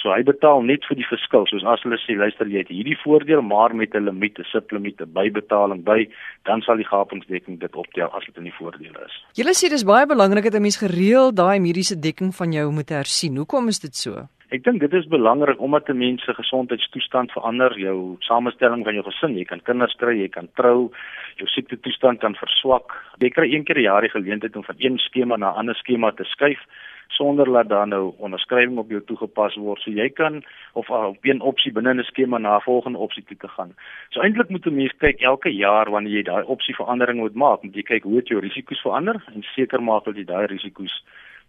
So 0.00 0.12
hy 0.12 0.22
betaal 0.26 0.62
net 0.66 0.84
vir 0.88 0.98
die 0.98 1.06
verskil. 1.08 1.46
Soos 1.48 1.64
as 1.64 1.82
hulle 1.86 1.96
sê, 2.02 2.16
luister 2.18 2.48
jy 2.50 2.64
het 2.64 2.72
hierdie 2.72 2.98
voordeel 3.02 3.42
maar 3.42 3.74
met 3.74 3.94
'n 3.94 4.04
limiet, 4.04 4.38
'n 4.38 4.44
sublimiet, 4.52 5.00
'n 5.00 5.12
bybetaling 5.12 5.84
by, 5.84 6.08
dan 6.44 6.60
sal 6.62 6.76
die 6.76 6.90
gapingsdekking 6.90 7.60
dit 7.60 7.74
optel 7.74 8.10
as 8.12 8.24
dit 8.26 8.36
in 8.36 8.44
die 8.44 8.58
voordeel 8.58 8.96
is. 9.06 9.14
Julle 9.34 9.54
sê 9.54 9.70
dis 9.70 9.84
baie 9.84 10.06
belangrik 10.06 10.44
dat 10.44 10.54
'n 10.54 10.62
mens 10.62 10.76
gereeld 10.76 11.36
daai 11.36 11.58
mediese 11.60 11.96
dekking 11.96 12.34
van 12.34 12.52
jou 12.52 12.70
moet 12.70 12.90
hersien. 12.90 13.36
Hoekom 13.36 13.68
is 13.68 13.80
dit 13.80 13.94
so? 13.94 14.28
Ek 14.50 14.62
dink 14.62 14.80
dit 14.80 14.92
is 14.92 15.06
belangrik 15.08 15.60
omdat 15.60 15.88
'n 15.88 15.98
mens 15.98 16.22
se 16.24 16.34
gesondheidstoestand 16.34 17.32
verander, 17.32 17.78
jou 17.78 18.16
samestelling 18.20 18.84
van 18.84 18.94
jou 18.94 19.04
gesin, 19.04 19.38
jy 19.38 19.44
kan 19.44 19.60
kinders 19.60 19.94
kry, 19.96 20.20
jy 20.20 20.28
kan 20.28 20.48
trou, 20.54 20.92
jou 21.36 21.48
siekte 21.48 21.80
toestand 21.80 22.20
kan 22.20 22.34
verswak. 22.34 22.92
Jy 23.18 23.30
kry 23.30 23.54
een 23.54 23.64
keer 23.64 23.78
'n 23.78 23.82
jaar 23.82 24.00
die 24.00 24.10
geleentheid 24.10 24.56
om 24.56 24.64
van 24.64 24.76
een 24.78 24.98
skema 24.98 25.36
na 25.36 25.50
'n 25.50 25.58
ander 25.58 25.74
skema 25.74 26.10
te 26.12 26.24
skuif 26.24 26.60
sonder 27.08 27.52
dat 27.52 27.68
daar 27.68 27.88
nou 27.88 28.14
onderskrywing 28.18 28.78
op 28.78 28.90
jou 28.90 29.02
toegepas 29.04 29.54
word. 29.54 29.80
So 29.80 29.90
jy 29.90 30.08
kan 30.08 30.42
of 30.72 30.90
op 30.90 31.18
een 31.22 31.40
opsie 31.40 31.72
binne 31.72 31.94
'n 31.94 32.02
skema 32.02 32.38
na 32.38 32.56
'n 32.56 32.60
volgende 32.60 32.98
opsie 32.98 33.24
toe 33.24 33.36
te 33.36 33.48
gaan. 33.48 33.74
So 34.08 34.20
eintlik 34.20 34.48
moet 34.48 34.66
'n 34.66 34.74
mens 34.74 34.92
kyk 34.98 35.20
elke 35.20 35.50
jaar 35.54 35.90
wanneer 35.90 36.12
jy 36.12 36.22
daai 36.22 36.44
opsie 36.44 36.74
verandering 36.74 37.18
moet 37.18 37.34
maak, 37.34 37.62
moet 37.62 37.74
jy 37.74 37.82
kyk 37.82 38.02
hoe 38.02 38.16
het 38.16 38.28
jou 38.28 38.40
risiko's 38.40 38.80
verander 38.80 39.24
en 39.34 39.42
seker 39.42 39.82
maak 39.82 40.04
dat 40.04 40.16
jy 40.16 40.24
daai 40.24 40.46
risiko's 40.46 41.04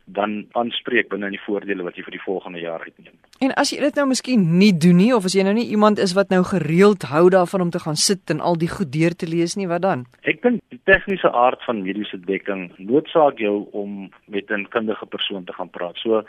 dan 0.06 0.46
aanspreek 0.52 1.10
binne 1.10 1.30
die 1.34 1.42
voordele 1.46 1.84
wat 1.84 1.98
jy 1.98 2.04
vir 2.06 2.18
die 2.18 2.24
volgende 2.26 2.60
jaar 2.62 2.84
uitneem. 2.86 3.14
En 3.42 3.54
as 3.60 3.72
jy 3.74 3.80
dit 3.82 3.96
nou 4.00 4.06
miskien 4.08 4.44
nie 4.60 4.72
doen 4.78 5.00
nie 5.02 5.12
of 5.16 5.26
as 5.26 5.36
jy 5.36 5.44
nou 5.44 5.56
nie 5.58 5.68
iemand 5.74 6.00
is 6.00 6.14
wat 6.14 6.30
nou 6.30 6.44
gereeld 6.46 7.08
hou 7.10 7.30
daarvan 7.34 7.66
om 7.66 7.72
te 7.74 7.82
gaan 7.82 7.98
sit 8.00 8.30
en 8.30 8.40
al 8.40 8.58
die 8.62 8.70
goed 8.70 8.94
deur 8.94 9.16
te 9.16 9.28
lees 9.28 9.56
nie, 9.56 9.68
wat 9.68 9.82
dan? 9.82 10.06
Ek 10.24 10.44
dink 10.46 10.62
die 10.70 10.80
tegniese 10.86 11.32
aard 11.34 11.64
van 11.66 11.82
mediese 11.82 12.22
dekking 12.22 12.70
noodsaak 12.78 13.42
jou 13.42 13.66
om 13.72 14.12
met 14.28 14.52
'n 14.52 14.70
kundige 14.70 15.06
persoon 15.06 15.44
te 15.46 15.54
gaan 15.54 15.70
praat. 15.70 15.98
So 15.98 16.24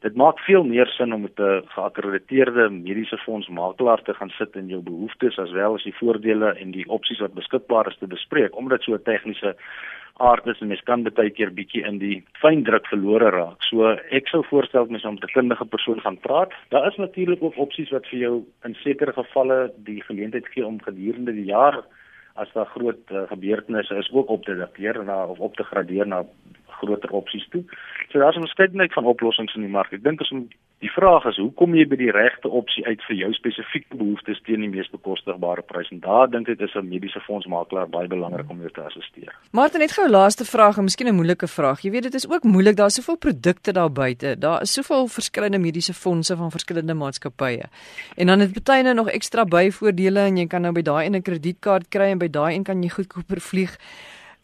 dit 0.00 0.16
maak 0.16 0.38
veel 0.38 0.64
meer 0.64 0.88
sin 0.96 1.12
om 1.14 1.22
met 1.22 1.38
'n 1.38 1.62
geakkrediteerde 1.66 2.70
mediese 2.70 3.16
fonds 3.16 3.48
makelaar 3.48 4.02
te 4.02 4.14
gaan 4.14 4.30
sit 4.30 4.56
en 4.56 4.68
jou 4.68 4.82
behoeftes 4.82 5.38
as 5.38 5.50
wel 5.50 5.74
as 5.74 5.82
die 5.82 5.98
voordele 6.00 6.54
en 6.58 6.70
die 6.70 6.88
opsies 6.88 7.20
wat 7.20 7.34
beskikbaar 7.34 7.86
is 7.86 7.98
te 7.98 8.06
bespreek 8.06 8.56
omdat 8.56 8.82
so 8.82 8.94
'n 8.94 9.02
tegniese 9.02 9.56
aard 10.20 10.46
is 10.46 10.60
en 10.60 10.68
mens 10.72 10.82
kan 10.88 11.02
baie 11.02 11.30
keer 11.30 11.52
bietjie 11.56 11.84
in 11.88 11.98
die 11.98 12.22
fyn 12.40 12.64
druk 12.64 12.86
verlore 12.92 13.30
raak. 13.34 13.62
So 13.68 13.94
ek 14.10 14.28
sou 14.28 14.42
voorstel 14.50 14.86
mens 14.90 15.04
om 15.04 15.16
'n 15.16 15.32
kundige 15.34 15.64
persoon 15.64 16.00
gaan 16.00 16.18
praat. 16.26 16.52
Daar 16.70 16.86
is 16.88 16.96
natuurlik 16.96 17.42
ook 17.42 17.56
opsies 17.56 17.90
wat 17.90 18.06
vir 18.06 18.18
jou 18.18 18.34
in 18.64 18.74
sekere 18.74 19.12
gevalle 19.12 19.72
die 19.76 20.02
geleentheid 20.02 20.46
gee 20.54 20.66
om 20.66 20.80
gedurende 20.80 21.32
die 21.32 21.50
jaar 21.50 21.82
as 22.34 22.52
daar 22.52 22.66
groot 22.66 23.10
uh, 23.10 23.22
gebeurtenisse 23.28 23.94
is 23.94 24.10
ook 24.12 24.28
op 24.28 24.44
te 24.44 24.56
dateer 24.56 25.04
na 25.04 25.24
of 25.26 25.38
op 25.38 25.56
te 25.56 25.64
gradeer 25.64 26.06
na 26.06 26.24
groter 26.66 27.10
opsies 27.10 27.48
toe. 27.48 27.64
So 28.08 28.18
daar's 28.18 28.36
'n 28.36 28.46
verskeidenheid 28.48 28.92
van 28.92 29.04
oplossings 29.04 29.54
in 29.54 29.60
die 29.60 29.70
mark. 29.70 29.92
Ek 29.92 30.02
dink 30.02 30.20
as 30.20 30.30
om 30.30 30.48
die 30.80 30.90
vraag 30.90 31.26
is, 31.28 31.36
hoe 31.36 31.52
kom 31.60 31.74
jy 31.76 31.84
by 31.88 31.96
die 32.00 32.12
regte 32.14 32.48
opsie 32.48 32.84
uit 32.86 33.02
vir 33.04 33.16
jou 33.18 33.30
spesifieke 33.36 33.96
behoeftes 34.00 34.40
teen 34.46 34.62
die 34.64 34.70
mees 34.72 34.88
bekostigbare 34.92 35.62
prys? 35.68 35.90
En 35.92 36.00
daar 36.00 36.30
dink 36.32 36.48
ek 36.48 36.60
is 36.60 36.74
'n 36.74 36.88
mediese 36.88 37.20
fondsmakelaar 37.20 37.88
baie 37.88 38.08
belangrik 38.08 38.50
om 38.50 38.60
jou 38.60 38.70
te 38.70 38.80
assisteer. 38.80 39.34
Martin, 39.52 39.80
net 39.80 39.92
gou 39.92 40.06
'n 40.06 40.10
laaste 40.10 40.44
vraag, 40.44 40.78
en 40.78 40.84
miskien 40.84 41.08
'n 41.08 41.14
moeilike 41.14 41.48
vraag. 41.48 41.82
Jy 41.82 41.90
weet 41.90 42.02
dit 42.02 42.14
is 42.14 42.28
ook 42.28 42.44
moeilik, 42.44 42.76
daar's 42.76 42.94
soveel 42.94 43.18
produkte 43.18 43.72
daar 43.72 43.92
buite. 43.92 44.38
Daar 44.38 44.62
is 44.62 44.72
soveel 44.72 45.06
verskillende 45.06 45.58
mediese 45.58 45.94
fondse 45.94 46.36
van 46.36 46.50
verskillende 46.50 46.94
maatskappye. 46.94 47.64
En 48.16 48.26
dan 48.26 48.40
het 48.40 48.52
party 48.52 48.82
nou 48.82 48.94
nog 48.94 49.08
ekstra 49.08 49.44
byvoordele 49.44 50.20
en 50.20 50.36
jy 50.36 50.46
kan 50.46 50.62
nou 50.62 50.72
by 50.72 50.82
daai 50.82 51.06
een 51.06 51.16
'n 51.16 51.22
kredietkaart 51.22 51.88
kry 51.88 52.10
en 52.10 52.18
by 52.18 52.28
daai 52.28 52.54
een 52.54 52.64
kan 52.64 52.82
jy 52.82 52.88
goedkoper 52.88 53.40
vlieg. 53.40 53.76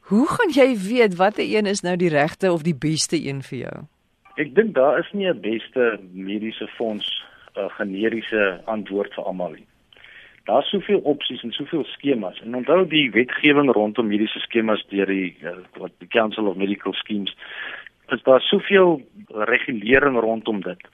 Hoe 0.01 0.27
gaan 0.29 0.51
jy 0.51 0.77
weet 0.77 1.17
watter 1.17 1.45
een 1.45 1.67
is 1.67 1.81
nou 1.81 1.97
die 1.97 2.09
regte 2.09 2.53
of 2.53 2.63
die 2.63 2.75
beste 2.75 3.17
een 3.17 3.43
vir 3.43 3.59
jou? 3.59 3.96
Ek 4.37 4.51
dink 4.55 4.75
daar 4.77 4.99
is 4.99 5.13
nie 5.13 5.29
'n 5.29 5.41
beste 5.41 5.99
mediese 6.13 6.67
fonds 6.77 7.07
'n 7.57 7.61
uh, 7.61 7.71
generiese 7.79 8.61
antwoord 8.65 9.15
vir 9.15 9.25
almal 9.25 9.53
nie. 9.53 9.67
Daar's 10.45 10.69
soveel 10.69 10.99
opsies 10.99 11.43
en 11.43 11.53
soveel 11.53 11.85
skemas. 11.85 12.41
En 12.45 12.55
onthou 12.55 12.87
die 12.89 13.11
wetgewing 13.11 13.73
rondom 13.73 14.07
mediese 14.07 14.39
skemas 14.39 14.85
deur 14.89 15.07
die 15.07 15.37
uh, 15.43 15.57
wat 15.79 15.93
die 15.99 16.09
Council 16.09 16.47
of 16.47 16.57
Medical 16.57 16.93
Schemes 16.93 17.37
is 18.09 18.23
daar 18.23 18.41
soveel 18.41 19.03
regulering 19.29 20.21
rondom 20.21 20.61
dit. 20.61 20.89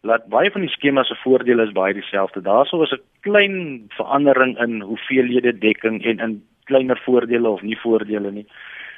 Laat 0.00 0.26
baie 0.26 0.50
van 0.50 0.60
die 0.60 0.70
skemas 0.70 1.08
se 1.08 1.14
voordele 1.14 1.62
is 1.62 1.72
baie 1.72 1.94
dieselfde. 1.94 2.40
Daarsou 2.42 2.82
is 2.82 2.92
'n 2.92 3.02
klein 3.20 3.86
verandering 3.88 4.58
in 4.58 4.80
hoeveelhede 4.80 5.58
dekking 5.58 6.04
en 6.04 6.18
in 6.18 6.42
kleiner 6.64 7.00
voordele 7.04 7.48
of 7.48 7.62
nie 7.62 7.78
voordele 7.78 8.30
nie. 8.30 8.46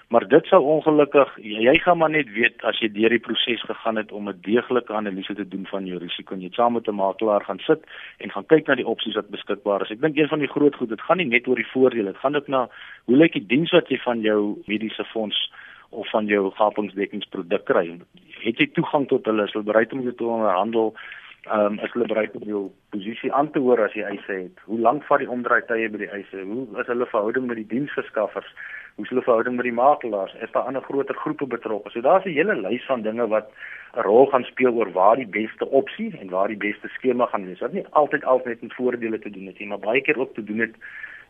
Maar 0.09 0.27
dit 0.29 0.47
sou 0.47 0.61
ongelukkig 0.63 1.31
jy 1.41 1.75
gaan 1.83 1.99
maar 1.99 2.11
net 2.11 2.29
weet 2.33 2.65
as 2.69 2.79
jy 2.83 2.91
deur 2.93 3.15
die 3.15 3.23
proses 3.23 3.63
gegaan 3.65 3.97
het 3.97 4.13
om 4.13 4.29
'n 4.29 4.41
deeglike 4.43 4.93
analise 4.93 5.35
te 5.35 5.49
doen 5.49 5.67
van 5.67 5.87
jou 5.87 5.99
risiko 5.99 6.35
en 6.35 6.41
jy 6.41 6.51
saam 6.53 6.73
met 6.73 6.89
'n 6.89 6.95
makelaar 6.95 7.45
gaan 7.45 7.59
sit 7.59 7.85
en 8.19 8.31
gaan 8.31 8.47
kyk 8.47 8.67
na 8.67 8.75
die 8.75 8.87
opsies 8.87 9.15
wat 9.15 9.31
beskikbaar 9.31 9.83
is. 9.83 9.91
Ek 9.91 10.01
dink 10.01 10.17
een 10.17 10.29
van 10.29 10.39
die 10.39 10.49
groot 10.49 10.75
goed, 10.75 10.89
dit 10.89 11.01
gaan 11.01 11.17
nie 11.17 11.27
net 11.27 11.49
oor 11.49 11.57
die 11.57 11.73
voordele, 11.73 12.13
dit 12.13 12.21
gaan 12.21 12.37
ook 12.37 12.49
na 12.49 12.69
hoe 13.05 13.17
lyk 13.17 13.33
die 13.33 13.47
diens 13.47 13.71
wat 13.71 13.89
jy 13.89 13.99
van 13.99 14.21
jou 14.21 14.63
mediese 14.67 15.05
fonds 15.05 15.53
of 15.91 16.11
van 16.11 16.27
jou 16.27 16.51
gapingsdekkingsproduk 16.51 17.65
kry. 17.65 18.01
Het 18.45 18.59
jy 18.59 18.67
toegang 18.73 19.09
tot 19.09 19.25
hulle? 19.25 19.45
Is 19.45 19.53
hulle 19.53 19.65
bereid 19.65 19.93
om 19.93 20.03
jou 20.03 20.15
te 20.15 20.25
onderhandel? 20.25 20.95
Ehm 21.45 21.67
um, 21.67 21.79
is 21.85 21.93
hulle 21.93 22.07
bereid 22.09 22.37
om 22.39 22.45
jou 22.49 22.63
posisie 22.95 23.33
aan 23.33 23.51
te 23.53 23.61
hoor 23.61 23.83
as 23.85 23.93
jy 23.93 24.05
eise 24.09 24.33
het. 24.33 24.61
Hoe 24.65 24.79
lank 24.81 25.05
vat 25.05 25.21
die 25.21 25.29
omdraai 25.29 25.67
tye 25.69 25.91
by 25.93 25.99
die 26.01 26.09
eise? 26.09 26.41
Hoe 26.41 26.65
is 26.81 26.89
hulle 26.89 27.09
verhouding 27.11 27.47
met 27.51 27.61
die 27.61 27.67
diensverskaffers? 27.73 28.49
Hoe 28.95 29.05
is 29.05 29.13
hulle 29.13 29.27
verhouding 29.27 29.59
met 29.59 29.69
die 29.69 29.77
makelaars? 29.77 30.33
Is 30.47 30.53
daar 30.55 30.71
ander 30.71 30.83
groter 30.83 31.15
groepe 31.15 31.47
betrokke? 31.57 31.91
So 31.91 32.01
daar's 32.01 32.25
'n 32.25 32.37
hele 32.39 32.57
lys 32.57 32.87
van 32.87 33.03
dinge 33.03 33.27
wat 33.29 33.53
'n 33.97 34.07
rol 34.09 34.27
gaan 34.27 34.45
speel 34.45 34.73
oor 34.73 34.93
waar 34.93 35.17
die 35.17 35.33
beste 35.41 35.69
opsie 35.69 36.17
en 36.21 36.31
waar 36.31 36.49
die 36.49 36.63
beste 36.69 36.89
skema 36.97 37.27
gaan 37.27 37.47
wees. 37.47 37.61
Wat 37.61 37.73
nie 37.73 37.87
altyd 37.91 38.25
altyd 38.25 38.63
met 38.63 38.75
voordele 38.75 39.19
te 39.19 39.31
doen 39.31 39.47
het 39.47 39.59
nie, 39.59 39.69
maar 39.69 39.79
baie 39.79 40.01
keer 40.01 40.19
ook 40.19 40.35
te 40.35 40.45
doen 40.45 40.59
het 40.59 40.75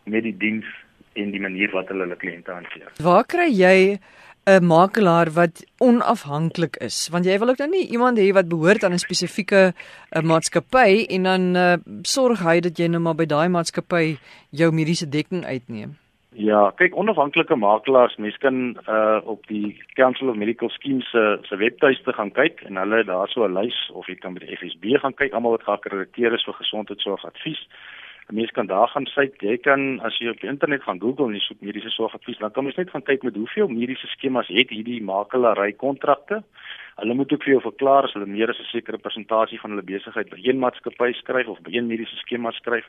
met 0.05 0.23
die 0.23 0.37
diens 0.37 0.67
en 1.13 1.31
die 1.31 1.41
manier 1.41 1.71
wat 1.71 1.89
hulle 1.89 2.07
hulle 2.07 2.17
kliënte 2.17 2.51
hanteer. 2.51 2.91
Waar 3.03 3.25
kry 3.25 3.51
jy 3.51 3.99
'n 4.47 4.65
makelaar 4.65 5.31
wat 5.33 5.65
onafhanklik 5.79 6.77
is 6.77 7.09
want 7.13 7.25
jy 7.25 7.39
wil 7.39 7.49
ook 7.49 7.59
nou 7.59 7.71
nie 7.71 7.89
iemand 7.89 8.19
hê 8.19 8.29
wat 8.33 8.49
behoort 8.49 8.85
aan 8.85 8.93
'n 8.93 9.07
spesifieke 9.07 9.73
uh, 9.73 10.23
maatskappy 10.23 11.07
en 11.09 11.23
dan 11.23 11.43
uh, 11.57 11.75
sorg 12.03 12.39
hy 12.45 12.61
dat 12.61 12.79
jy 12.79 12.87
nou 12.87 13.01
maar 13.01 13.15
by 13.15 13.27
daai 13.27 13.49
maatskappy 13.49 14.19
jou 14.51 14.73
mediese 14.73 15.09
dekking 15.09 15.45
uitneem. 15.45 15.97
Ja, 16.35 16.73
kyk 16.77 16.97
onafhanklike 16.97 17.57
makelaars, 17.57 18.17
mens 18.17 18.37
kan 18.37 18.77
uh 18.89 19.21
op 19.25 19.47
die 19.47 19.79
Council 19.95 20.29
of 20.29 20.37
Medical 20.37 20.69
Schemes 20.69 21.11
se 21.11 21.39
se 21.43 21.57
webtuiste 21.57 22.13
gaan 22.13 22.33
kyk 22.33 22.61
en 22.67 22.77
hulle 22.77 23.05
daar 23.05 23.29
so 23.29 23.47
'n 23.47 23.55
lys 23.55 23.91
of 23.93 24.07
jy 24.07 24.15
kan 24.15 24.35
by 24.35 24.41
die 24.41 24.57
FSB 24.57 24.99
gaan 25.01 25.15
kyk 25.15 25.33
almal 25.33 25.51
wat 25.51 25.63
geakkrediteer 25.63 26.35
is 26.35 26.45
vir 26.45 26.55
gesondheidsorgadvies. 26.55 27.61
'n 27.61 28.04
mens 28.33 28.51
kan 28.51 28.67
daar 28.67 28.89
gaan 28.89 29.05
kyk. 29.05 29.43
Jy 29.43 29.57
kan 29.59 30.01
as 30.01 30.17
jy 30.19 30.31
op 30.33 30.41
die 30.41 30.49
internet 30.49 30.83
gaan 30.83 31.01
Google 31.01 31.27
en 31.27 31.37
jy 31.37 31.43
soek 31.45 31.61
mediese 31.61 31.91
sorgadvies, 31.91 32.39
dan 32.39 32.53
kan 32.53 32.67
jy 32.67 32.73
net 32.77 32.91
gaan 32.91 33.05
kyk 33.05 33.23
met 33.23 33.37
hoeveel 33.37 33.69
mediese 33.69 34.07
skemas 34.15 34.49
het 34.49 34.71
hierdie 34.71 35.03
makelaary 35.03 35.73
kontrakte. 35.73 36.43
Hulle 36.97 37.15
moet 37.15 37.33
ook 37.33 37.43
vir 37.43 37.57
jou 37.57 37.61
verklaar 37.61 38.07
as 38.09 38.15
hulle 38.15 38.27
meer 38.27 38.51
as 38.51 38.61
'n 38.61 38.71
sekere 38.71 38.99
persentasie 38.99 39.61
van 39.61 39.71
hulle 39.71 39.83
besigheid 39.83 40.31
by 40.31 40.39
een 40.41 40.59
maatskappy 40.59 41.13
skryf 41.13 41.49
of 41.49 41.61
by 41.63 41.75
een 41.75 41.87
mediese 41.87 42.17
skema 42.17 42.51
skryf. 42.53 42.85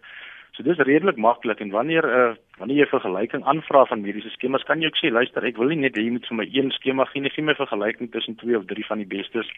So 0.56 0.63
dis 0.63 0.78
redelik 0.78 1.17
maklik 1.17 1.60
en 1.60 1.69
wanneer 1.69 2.06
'n 2.06 2.10
uh, 2.10 2.30
eh, 2.30 2.36
wanneer 2.58 2.78
jy 2.78 2.86
vergelyking 2.86 3.43
aanvra 3.43 3.86
van 3.86 4.02
mediese 4.02 4.30
skemas, 4.30 4.63
kan 4.63 4.80
jy 4.80 4.88
ook 4.88 4.98
sê 4.98 5.12
luister, 5.12 5.43
ek 5.43 5.58
wil 5.58 5.67
nie 5.67 5.76
net 5.76 5.98
hê 5.98 6.04
jy 6.04 6.12
moet 6.12 6.28
vir 6.28 6.38
my 6.38 6.48
een 6.52 6.71
skema 6.71 7.06
gee 7.06 7.21
nie, 7.21 7.30
gee 7.30 7.43
my 7.43 7.56
vergelyking 7.56 8.12
tussen 8.12 8.36
twee 8.36 8.58
of 8.58 8.65
drie 8.65 8.86
van 8.86 8.98
die 8.98 9.08
bestes 9.08 9.50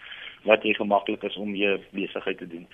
wat 0.43 0.63
jy 0.63 0.73
gemaklik 0.73 1.23
is 1.23 1.37
om 1.37 1.55
jou 1.55 1.79
besigheid 1.91 2.37
te 2.37 2.47
doen. 2.47 2.67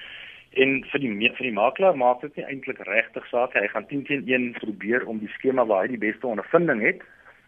En 0.54 0.84
vir 0.92 1.02
die 1.02 1.30
vir 1.34 1.48
die 1.48 1.56
makelaar 1.56 1.96
maak 1.98 2.22
dit 2.22 2.36
nie 2.38 2.46
eintlik 2.46 2.80
regtig 2.86 3.26
saak. 3.32 3.56
Hy 3.58 3.68
gaan 3.74 3.88
10 3.90 4.06
teen 4.06 4.24
1 4.28 4.52
probeer 4.60 5.06
om 5.10 5.20
die 5.20 5.32
skema 5.38 5.66
waar 5.66 5.86
hy 5.86 5.96
die 5.96 6.06
beste 6.06 6.28
ondervinding 6.28 6.84
het, 6.86 7.02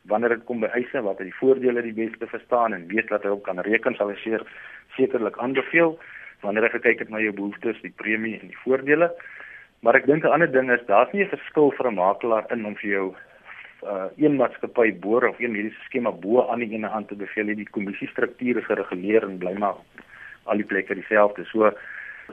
wanneer 0.09 0.33
dit 0.35 0.45
kom 0.45 0.63
by 0.63 0.71
eise 0.73 1.01
wat 1.05 1.21
hy 1.21 1.29
die 1.29 1.39
voordele 1.39 1.83
die 1.85 1.93
beste 1.93 2.27
verstaan 2.29 2.73
en 2.73 2.87
weet 2.89 3.09
dat 3.13 3.23
hy 3.23 3.33
op 3.35 3.43
kan 3.45 3.61
reken, 3.67 3.97
sal 3.97 4.09
hy 4.09 4.17
seker 4.23 4.45
sekerlik 4.97 5.37
aanbeveel 5.37 5.97
wanneer 6.41 6.67
hy 6.67 6.75
gekyk 6.75 6.99
het 7.01 7.09
na 7.09 7.21
jou 7.21 7.33
behoeftes, 7.33 7.79
die 7.81 7.93
premie 7.97 8.35
en 8.37 8.51
die 8.51 8.61
voordele. 8.63 9.09
Maar 9.81 9.97
ek 10.01 10.05
dink 10.09 10.25
'n 10.25 10.33
ander 10.33 10.51
ding 10.51 10.71
is 10.71 10.85
daar's 10.87 11.13
nie 11.13 11.23
'n 11.23 11.33
verskil 11.33 11.71
vir 11.77 11.87
'n 11.87 11.95
makelaar 11.95 12.45
in 12.51 12.65
om 12.65 12.75
vir 12.75 12.89
jou 12.89 13.07
uh 13.83 14.09
een 14.17 14.35
maatskappy 14.35 14.93
boor 14.99 15.27
of 15.29 15.39
een 15.39 15.51
mediese 15.51 15.81
skema 15.85 16.11
bo 16.11 16.47
aan 16.49 16.59
die 16.59 16.73
ene 16.73 16.89
aan 16.89 17.05
te 17.05 17.15
beveel. 17.15 17.55
Die 17.55 17.69
kommissie 17.69 18.07
strukture 18.07 18.59
is 18.59 18.65
gereguleer 18.65 19.23
en 19.23 19.37
bly 19.37 19.53
maar 19.53 19.75
al 20.43 20.57
die 20.57 20.65
plekke 20.65 20.95
dieselfde. 20.95 21.45
So 21.45 21.71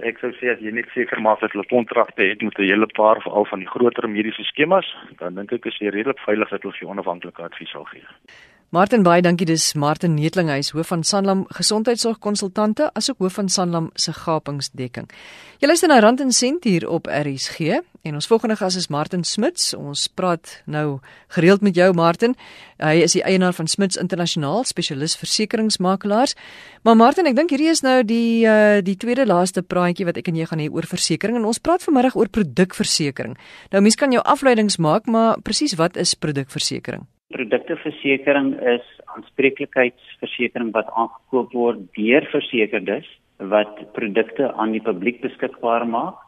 Ek 0.01 0.19
sou 0.19 0.33
sê 0.41 0.49
as 0.49 0.61
jy 0.65 0.73
net 0.73 0.89
seker 0.95 1.21
maak 1.21 1.43
dat 1.45 1.53
hulle 1.53 1.69
kontrakte 1.69 2.25
het 2.25 2.41
met 2.43 2.59
'n 2.59 2.65
hele 2.65 2.87
paar 2.97 3.21
van 3.21 3.33
al 3.33 3.45
van 3.45 3.59
die 3.59 3.69
groter 3.69 4.09
mediese 4.09 4.45
skemas, 4.45 4.89
dan 5.19 5.35
dink 5.35 5.53
ek 5.53 5.67
is 5.67 5.77
jy 5.79 5.89
redelik 5.89 6.19
veilig 6.19 6.49
dat 6.49 6.63
hulle 6.63 6.75
vir 6.75 6.89
onafhanklike 6.89 7.43
advies 7.43 7.71
sal 7.71 7.85
gee. 7.85 8.07
Martin 8.73 9.03
baie 9.05 9.21
dankie 9.21 9.45
dis 9.45 9.75
Martin 9.77 10.15
Netling 10.17 10.49
hy 10.49 10.63
is 10.63 10.71
hoof 10.73 10.89
van 10.89 11.03
Sanlam 11.05 11.43
Gesondheidsorgkonsultante 11.53 12.87
asook 12.97 13.19
hoof 13.21 13.35
van 13.37 13.51
Sanlam 13.53 13.91
se 14.01 14.15
gapingsdekking. 14.17 15.11
Jy 15.61 15.69
luister 15.69 15.93
na 15.93 15.99
Rand 16.01 16.23
en 16.25 16.33
Sent 16.33 16.65
hier 16.65 16.87
op 16.89 17.05
RSG 17.05 17.83
en 18.09 18.17
ons 18.17 18.31
volgende 18.31 18.57
gas 18.57 18.81
is 18.81 18.89
Martin 18.89 19.29
Smits. 19.29 19.75
Ons 19.77 20.07
praat 20.09 20.57
nou 20.65 21.03
gereeld 21.37 21.61
met 21.61 21.77
jou 21.77 21.91
Martin. 21.93 22.33
Hy 22.81 23.05
is 23.05 23.13
die 23.13 23.21
eienaar 23.29 23.53
van 23.53 23.69
Smits 23.69 24.01
Internasionaal, 24.01 24.65
spesialis 24.65 25.19
versekeringsmakelaars. 25.21 26.33
Maar 26.89 26.97
Martin, 26.97 27.29
ek 27.29 27.37
dink 27.37 27.53
hierdie 27.53 27.69
is 27.77 27.85
nou 27.85 27.99
die 28.09 28.49
uh, 28.49 28.81
die 28.81 28.97
tweede 28.97 29.29
laaste 29.29 29.61
praatjie 29.61 30.09
wat 30.09 30.17
ek 30.17 30.33
en 30.33 30.41
jy 30.41 30.49
gaan 30.49 30.65
hê 30.65 30.73
oor 30.73 30.89
versekerings 30.89 31.45
en 31.45 31.51
ons 31.53 31.61
praat 31.61 31.85
vanmiddag 31.85 32.17
oor 32.17 32.33
produkversekering. 32.41 33.37
Nou 33.77 33.85
mense 33.85 34.01
kan 34.01 34.17
jou 34.17 34.25
afleidings 34.25 34.81
maak, 34.81 35.05
maar 35.05 35.45
presies 35.45 35.77
wat 35.77 36.01
is 36.01 36.17
produkversekering? 36.17 37.05
Produkteversekering 37.33 38.55
is 38.75 38.87
aanspreeklikheidsversekering 39.17 40.73
wat 40.77 40.91
aangekoop 40.93 41.53
word 41.57 41.83
deur 41.97 42.27
versekerdes 42.33 43.09
wat 43.53 43.81
produkte 43.97 44.53
aan 44.55 44.73
die 44.77 44.83
publiek 44.85 45.21
beskikbaar 45.25 45.87
maak 45.89 46.21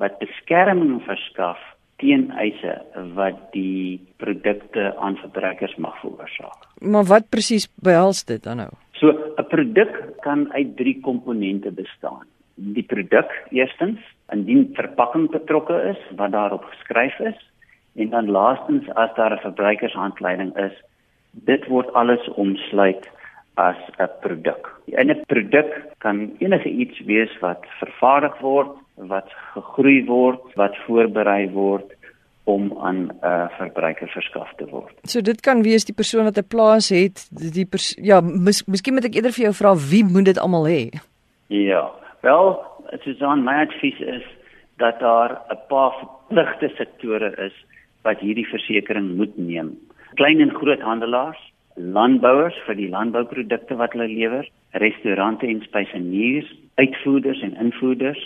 wat 0.00 0.18
beskerming 0.22 1.00
verskaf 1.06 1.60
teen 2.02 2.30
eise 2.42 2.74
wat 3.16 3.38
die 3.54 4.00
produkte 4.22 4.90
aan 4.98 5.18
verbruikers 5.20 5.74
mag 5.78 5.98
veroorsaak. 6.00 6.66
Maar 6.80 7.06
wat 7.10 7.28
presies 7.30 7.68
behels 7.82 8.24
dit 8.26 8.42
dan 8.42 8.62
nou? 8.64 8.70
So 8.98 9.10
'n 9.10 9.46
produk 9.54 9.92
kan 10.22 10.52
uit 10.52 10.76
drie 10.76 11.00
komponente 11.00 11.70
bestaan. 11.70 12.26
Die 12.54 12.82
produk 12.82 13.30
eerstens, 13.50 13.98
indien 14.32 14.70
verpakking 14.74 15.30
betrokke 15.30 15.76
is 15.90 16.00
wat 16.16 16.32
daarop 16.32 16.64
geskryf 16.64 17.18
is, 17.18 17.38
En 17.94 18.08
dan 18.08 18.30
laastens 18.30 18.88
as 18.94 19.14
daar 19.14 19.32
'n 19.32 19.44
verbruikershandleiding 19.48 20.56
is, 20.56 20.72
dit 21.30 21.66
word 21.66 21.92
alles 21.92 22.28
omsluit 22.28 23.10
as 23.54 23.76
'n 23.98 24.10
produk. 24.20 24.80
In 24.84 25.10
'n 25.10 25.24
produk 25.26 25.70
kan 25.98 26.32
enige 26.38 26.68
iets 26.68 27.00
wees 27.00 27.38
wat 27.40 27.64
vervaardig 27.78 28.38
word, 28.38 28.70
wat 28.94 29.28
gegroei 29.54 30.04
word, 30.04 30.40
wat 30.54 30.76
voorberei 30.76 31.50
word 31.50 31.92
om 32.44 32.78
aan 32.80 32.96
'n 32.96 33.10
uh, 33.22 33.48
verbruiker 33.48 34.08
verskaf 34.08 34.54
te 34.56 34.66
word. 34.66 34.94
So 35.02 35.20
dit 35.20 35.40
kan 35.40 35.62
wees 35.62 35.84
die 35.84 35.94
persoon 35.94 36.24
wat 36.24 36.38
'n 36.38 36.48
plaas 36.48 36.88
het, 36.88 37.28
die 37.30 37.68
ja, 38.02 38.20
mis, 38.20 38.64
miskien 38.64 38.94
moet 38.94 39.04
ek 39.04 39.14
eerder 39.14 39.32
vir 39.32 39.44
jou 39.44 39.54
vra 39.54 39.74
wie 39.90 40.04
moet 40.04 40.24
dit 40.24 40.38
almal 40.38 40.66
hê? 40.66 40.88
Ja. 41.46 41.90
Wel, 42.20 42.62
Susan, 43.00 43.44
my 43.44 43.52
advies 43.52 44.00
is 44.00 44.24
dat 44.76 45.00
daar 45.00 45.30
'n 45.50 45.58
paar 45.68 45.92
verpligte 45.98 46.68
sektore 46.76 47.34
is 47.36 47.54
wat 48.02 48.20
hierdie 48.20 48.46
versekerings 48.48 49.16
moet 49.16 49.36
neem. 49.38 49.72
Klein 50.14 50.40
en 50.40 50.54
groot 50.54 50.80
handelaars, 50.80 51.40
landbouers 51.76 52.56
vir 52.66 52.76
die 52.76 52.90
landbouprodukte 52.92 53.78
wat 53.80 53.94
hulle 53.96 54.08
lewer, 54.10 54.48
restaurante 54.84 55.46
en 55.48 55.62
spysenierers, 55.64 56.50
uitvoerders 56.80 57.42
en 57.42 57.56
invoerders, 57.56 58.20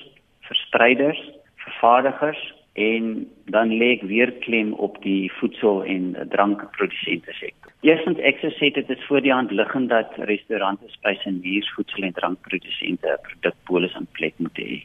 verspreiders, 0.49 1.21
vervaardigers 1.67 2.43
en 2.77 3.27
dan 3.55 3.71
lê 3.81 3.95
ek 3.97 4.03
weer 4.11 4.31
klem 4.45 4.75
op 4.85 4.99
die 5.03 5.31
voedsel 5.39 5.81
en 5.89 6.11
drankprodusente 6.33 7.33
sektor. 7.39 7.73
Eerstens 7.87 8.21
ek 8.21 8.43
sê 8.59 8.69
dit 8.75 8.91
is 8.93 9.07
voor 9.09 9.25
die 9.25 9.33
hand 9.33 9.55
liggend 9.55 9.89
dat 9.89 10.13
restaurante, 10.29 10.89
spysenierers, 10.99 11.71
voedsel 11.77 12.05
en 12.09 12.17
drankprodusente 12.19 13.09
'n 13.09 13.25
produkpolis 13.29 13.97
in 13.97 14.09
plek 14.19 14.35
moet 14.39 14.59
hê. 14.61 14.85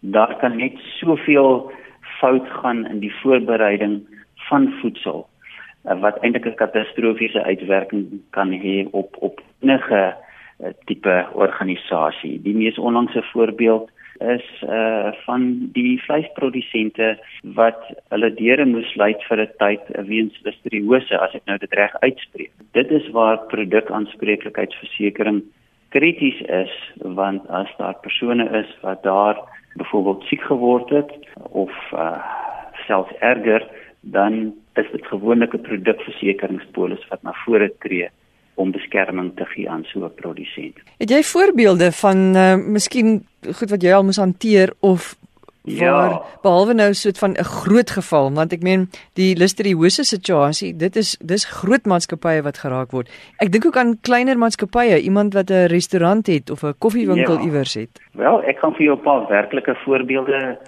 Daar 0.00 0.34
kan 0.40 0.56
net 0.56 0.74
soveel 0.98 1.70
fout 2.18 2.48
gaan 2.62 2.86
in 2.86 3.00
die 3.00 3.14
voorbereiding 3.22 4.02
van 4.50 4.72
voedsel 4.80 5.26
uh, 5.84 6.00
wat 6.00 6.18
eintlik 6.22 6.46
'n 6.46 6.60
katastrofiese 6.64 7.42
uitwerking 7.42 8.20
kan 8.30 8.50
hê 8.52 8.76
op 8.90 9.16
op 9.18 9.40
enige 9.60 10.02
uh, 10.10 10.66
tipe 10.84 11.26
organisasie. 11.32 12.42
Die 12.42 12.54
mees 12.54 12.78
onlangse 12.78 13.22
voorbeeld 13.32 13.90
is 14.20 14.62
uh 14.62 15.12
van 15.24 15.70
die 15.72 16.02
vleisprodusente 16.02 17.18
wat 17.42 17.80
hulle 18.08 18.34
deure 18.34 18.66
moes 18.68 18.90
sluit 18.92 19.22
vir 19.28 19.40
'n 19.40 19.48
tyd 19.58 19.80
weens 20.12 20.40
listeriose 20.44 21.18
as 21.18 21.34
ek 21.34 21.42
nou 21.46 21.58
dit 21.58 21.72
reg 21.72 21.94
uitspreek. 22.00 22.52
Dit 22.72 22.90
is 22.90 23.10
waar 23.10 23.38
produkaanspreeklikheidsversekering 23.52 25.42
krities 25.88 26.40
is 26.40 26.92
want 27.02 27.48
as 27.48 27.68
daar 27.78 27.96
persone 28.00 28.48
is 28.60 28.76
wat 28.82 29.02
daar 29.02 29.36
byvoorbeeld 29.74 30.22
siek 30.24 30.42
geword 30.42 30.90
het 30.90 31.12
of 31.50 31.72
uh 31.92 32.18
selfs 32.86 33.14
erger 33.20 33.62
dan 34.00 34.54
is 34.74 34.86
dit 34.92 35.06
gewoonlik 35.06 35.52
'n 35.54 35.60
produkversekeringspolis 35.60 37.08
wat 37.08 37.22
na 37.22 37.32
vore 37.44 37.72
tree 37.80 38.08
om 38.54 38.70
beskerming 38.72 39.32
te 39.36 39.44
gee 39.44 39.70
aan 39.70 39.84
so 39.84 40.04
'n 40.04 40.14
produsent. 40.14 40.76
Het 40.98 41.10
jy 41.10 41.22
voorbeelde 41.22 41.92
van 41.92 42.36
uh, 42.36 42.56
miskien 42.56 43.26
goed 43.56 43.70
wat 43.70 43.82
jy 43.82 43.92
al 43.92 44.04
moes 44.04 44.16
hanteer 44.16 44.72
of 44.80 45.16
Ja. 45.64 45.92
waar 45.92 46.22
behalwe 46.42 46.72
nou 46.74 46.94
soet 46.94 47.18
van 47.18 47.30
'n 47.32 47.44
groot 47.44 47.90
geval 47.90 48.32
want 48.32 48.52
ek 48.52 48.62
meen 48.62 48.88
die 49.14 49.36
listeriose 49.36 50.04
situasie 50.04 50.76
dit 50.76 50.96
is 50.96 51.16
dis 51.20 51.44
groot 51.44 51.84
maatskappye 51.84 52.42
wat 52.42 52.58
geraak 52.58 52.90
word. 52.90 53.08
Ek 53.38 53.52
dink 53.52 53.66
ook 53.66 53.76
aan 53.76 53.98
kleiner 54.00 54.38
maatskappye, 54.38 55.00
iemand 55.00 55.34
wat 55.34 55.50
'n 55.50 55.66
restaurant 55.66 56.26
het 56.26 56.50
of 56.50 56.62
'n 56.64 56.74
koffiewinkel 56.78 57.34
Ja. 57.38 57.44
iewers 57.44 57.74
het. 57.74 58.00
Wel, 58.12 58.42
ek 58.44 58.56
kan 58.60 58.72
vir 58.74 58.82
jou 58.84 58.96
'n 58.98 59.02
paar 59.02 59.28
werklike 59.28 59.74
voorbeelde 59.84 60.58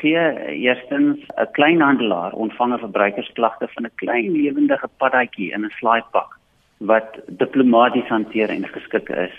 gee. 0.00 0.24
Eerstens, 0.66 1.18
'n 1.36 1.50
kleinhandelaar 1.52 2.32
ontvang 2.32 2.72
'n 2.74 2.84
verbruikersklagte 2.86 3.68
van 3.74 3.84
'n 3.84 3.96
klein 4.02 4.32
lewendige 4.32 4.88
paddatjie 4.98 5.52
in 5.52 5.64
'n 5.64 5.76
slaaipak 5.78 6.38
wat 6.78 7.20
diplomaties 7.26 8.08
hanteer 8.08 8.48
en 8.50 8.68
geskik 8.68 9.08
is. 9.08 9.36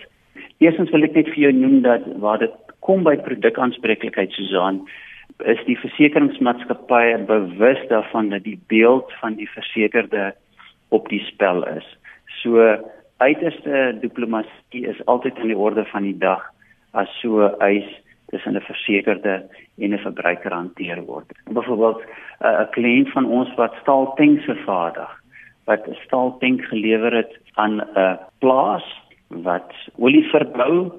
Eerstens 0.57 0.91
wil 0.91 1.03
ek 1.03 1.13
net 1.13 1.29
vir 1.33 1.41
jou 1.49 1.51
noem 1.51 1.81
dat 1.81 2.03
waar 2.21 2.37
dit 2.37 2.53
kom 2.79 3.03
by 3.03 3.15
produkaanspreeklikheid 3.17 4.31
Susan 4.31 4.87
is 5.45 5.61
die 5.65 5.77
versekeringsmaatskappye 5.79 7.17
bewus 7.25 7.81
daarvan 7.89 8.29
dat 8.29 8.43
die 8.43 8.59
beeld 8.67 9.11
van 9.21 9.35
die 9.39 9.49
versekerde 9.49 10.33
op 10.89 11.09
die 11.09 11.23
spel 11.25 11.63
is. 11.67 11.87
So 12.41 12.77
uiterste 13.17 13.97
diplomatie 14.01 14.85
is 14.87 15.05
altyd 15.05 15.39
aan 15.39 15.53
die 15.53 15.57
orde 15.57 15.85
van 15.85 16.03
die 16.03 16.17
dag 16.17 16.43
as 16.91 17.09
so 17.21 17.47
eis 17.63 17.87
tussen 18.31 18.55
'n 18.55 18.61
versekerde 18.61 19.45
en 19.77 19.93
'n 19.93 19.97
verbruiker 20.07 20.53
hanteer 20.53 20.99
word. 21.05 21.29
Byvoorbeeld 21.45 22.01
'n 22.39 22.69
kliënt 22.75 23.09
van 23.11 23.25
ons 23.25 23.53
wat 23.55 23.73
staaltanks 23.81 24.43
vervaardig, 24.43 25.11
wat 25.65 25.87
'n 25.87 25.97
staaltank 26.05 26.61
gelewer 26.61 27.13
het 27.13 27.39
aan 27.53 27.81
'n 27.81 28.19
plaas 28.39 28.85
wat 29.27 29.71
olie 29.97 30.29
verbou 30.29 30.91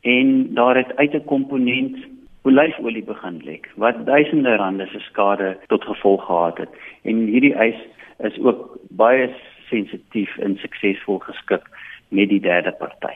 en 0.00 0.54
daar 0.54 0.76
het 0.76 0.96
uit 0.96 1.14
'n 1.14 1.24
komponent 1.24 1.96
olyfolie 2.42 3.04
begin 3.04 3.40
lek 3.44 3.70
wat 3.76 4.06
duisende 4.06 4.56
rande 4.56 4.86
se 4.86 4.98
skade 4.98 5.56
tot 5.66 5.84
gevolg 5.84 6.24
gehad 6.24 6.58
het. 6.58 6.68
En 7.02 7.16
hierdie 7.16 7.54
eis 7.54 7.76
is 8.18 8.38
ook 8.38 8.78
baie 8.90 9.30
sensitief 9.68 10.36
en 10.38 10.56
suksesvol 10.56 11.18
geskik 11.18 11.68
met 12.08 12.28
die 12.28 12.40
derde 12.40 12.72
party. 12.78 13.14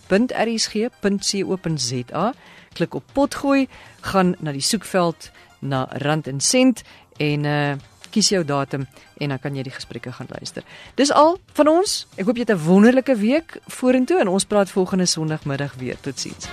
klik 2.74 2.94
op 2.94 3.04
potgooi, 3.14 3.68
gaan 4.02 4.36
na 4.40 4.52
die 4.52 4.62
soekveld 4.62 5.32
na 5.60 5.88
rand 5.92 6.28
en 6.28 6.40
sent 6.40 6.84
en 7.18 7.46
uh 7.46 7.76
kies 8.12 8.28
jou 8.34 8.44
datum 8.44 8.88
en 9.24 9.30
dan 9.32 9.40
kan 9.40 9.56
jy 9.56 9.64
die 9.64 9.72
gesprekke 9.72 10.12
gaan 10.12 10.28
luister. 10.36 10.66
Dis 11.00 11.14
al 11.16 11.38
van 11.56 11.72
ons. 11.72 12.08
Ek 12.18 12.26
hoop 12.28 12.36
jy 12.36 12.44
het 12.44 12.56
'n 12.56 12.66
wonderlike 12.66 13.16
week 13.16 13.60
vorentoe 13.68 14.20
en 14.20 14.28
ons 14.28 14.46
praat 14.46 14.70
volgende 14.70 15.06
Sondagmiddag 15.06 15.74
weer. 15.80 15.96
Totsiens. 16.02 16.50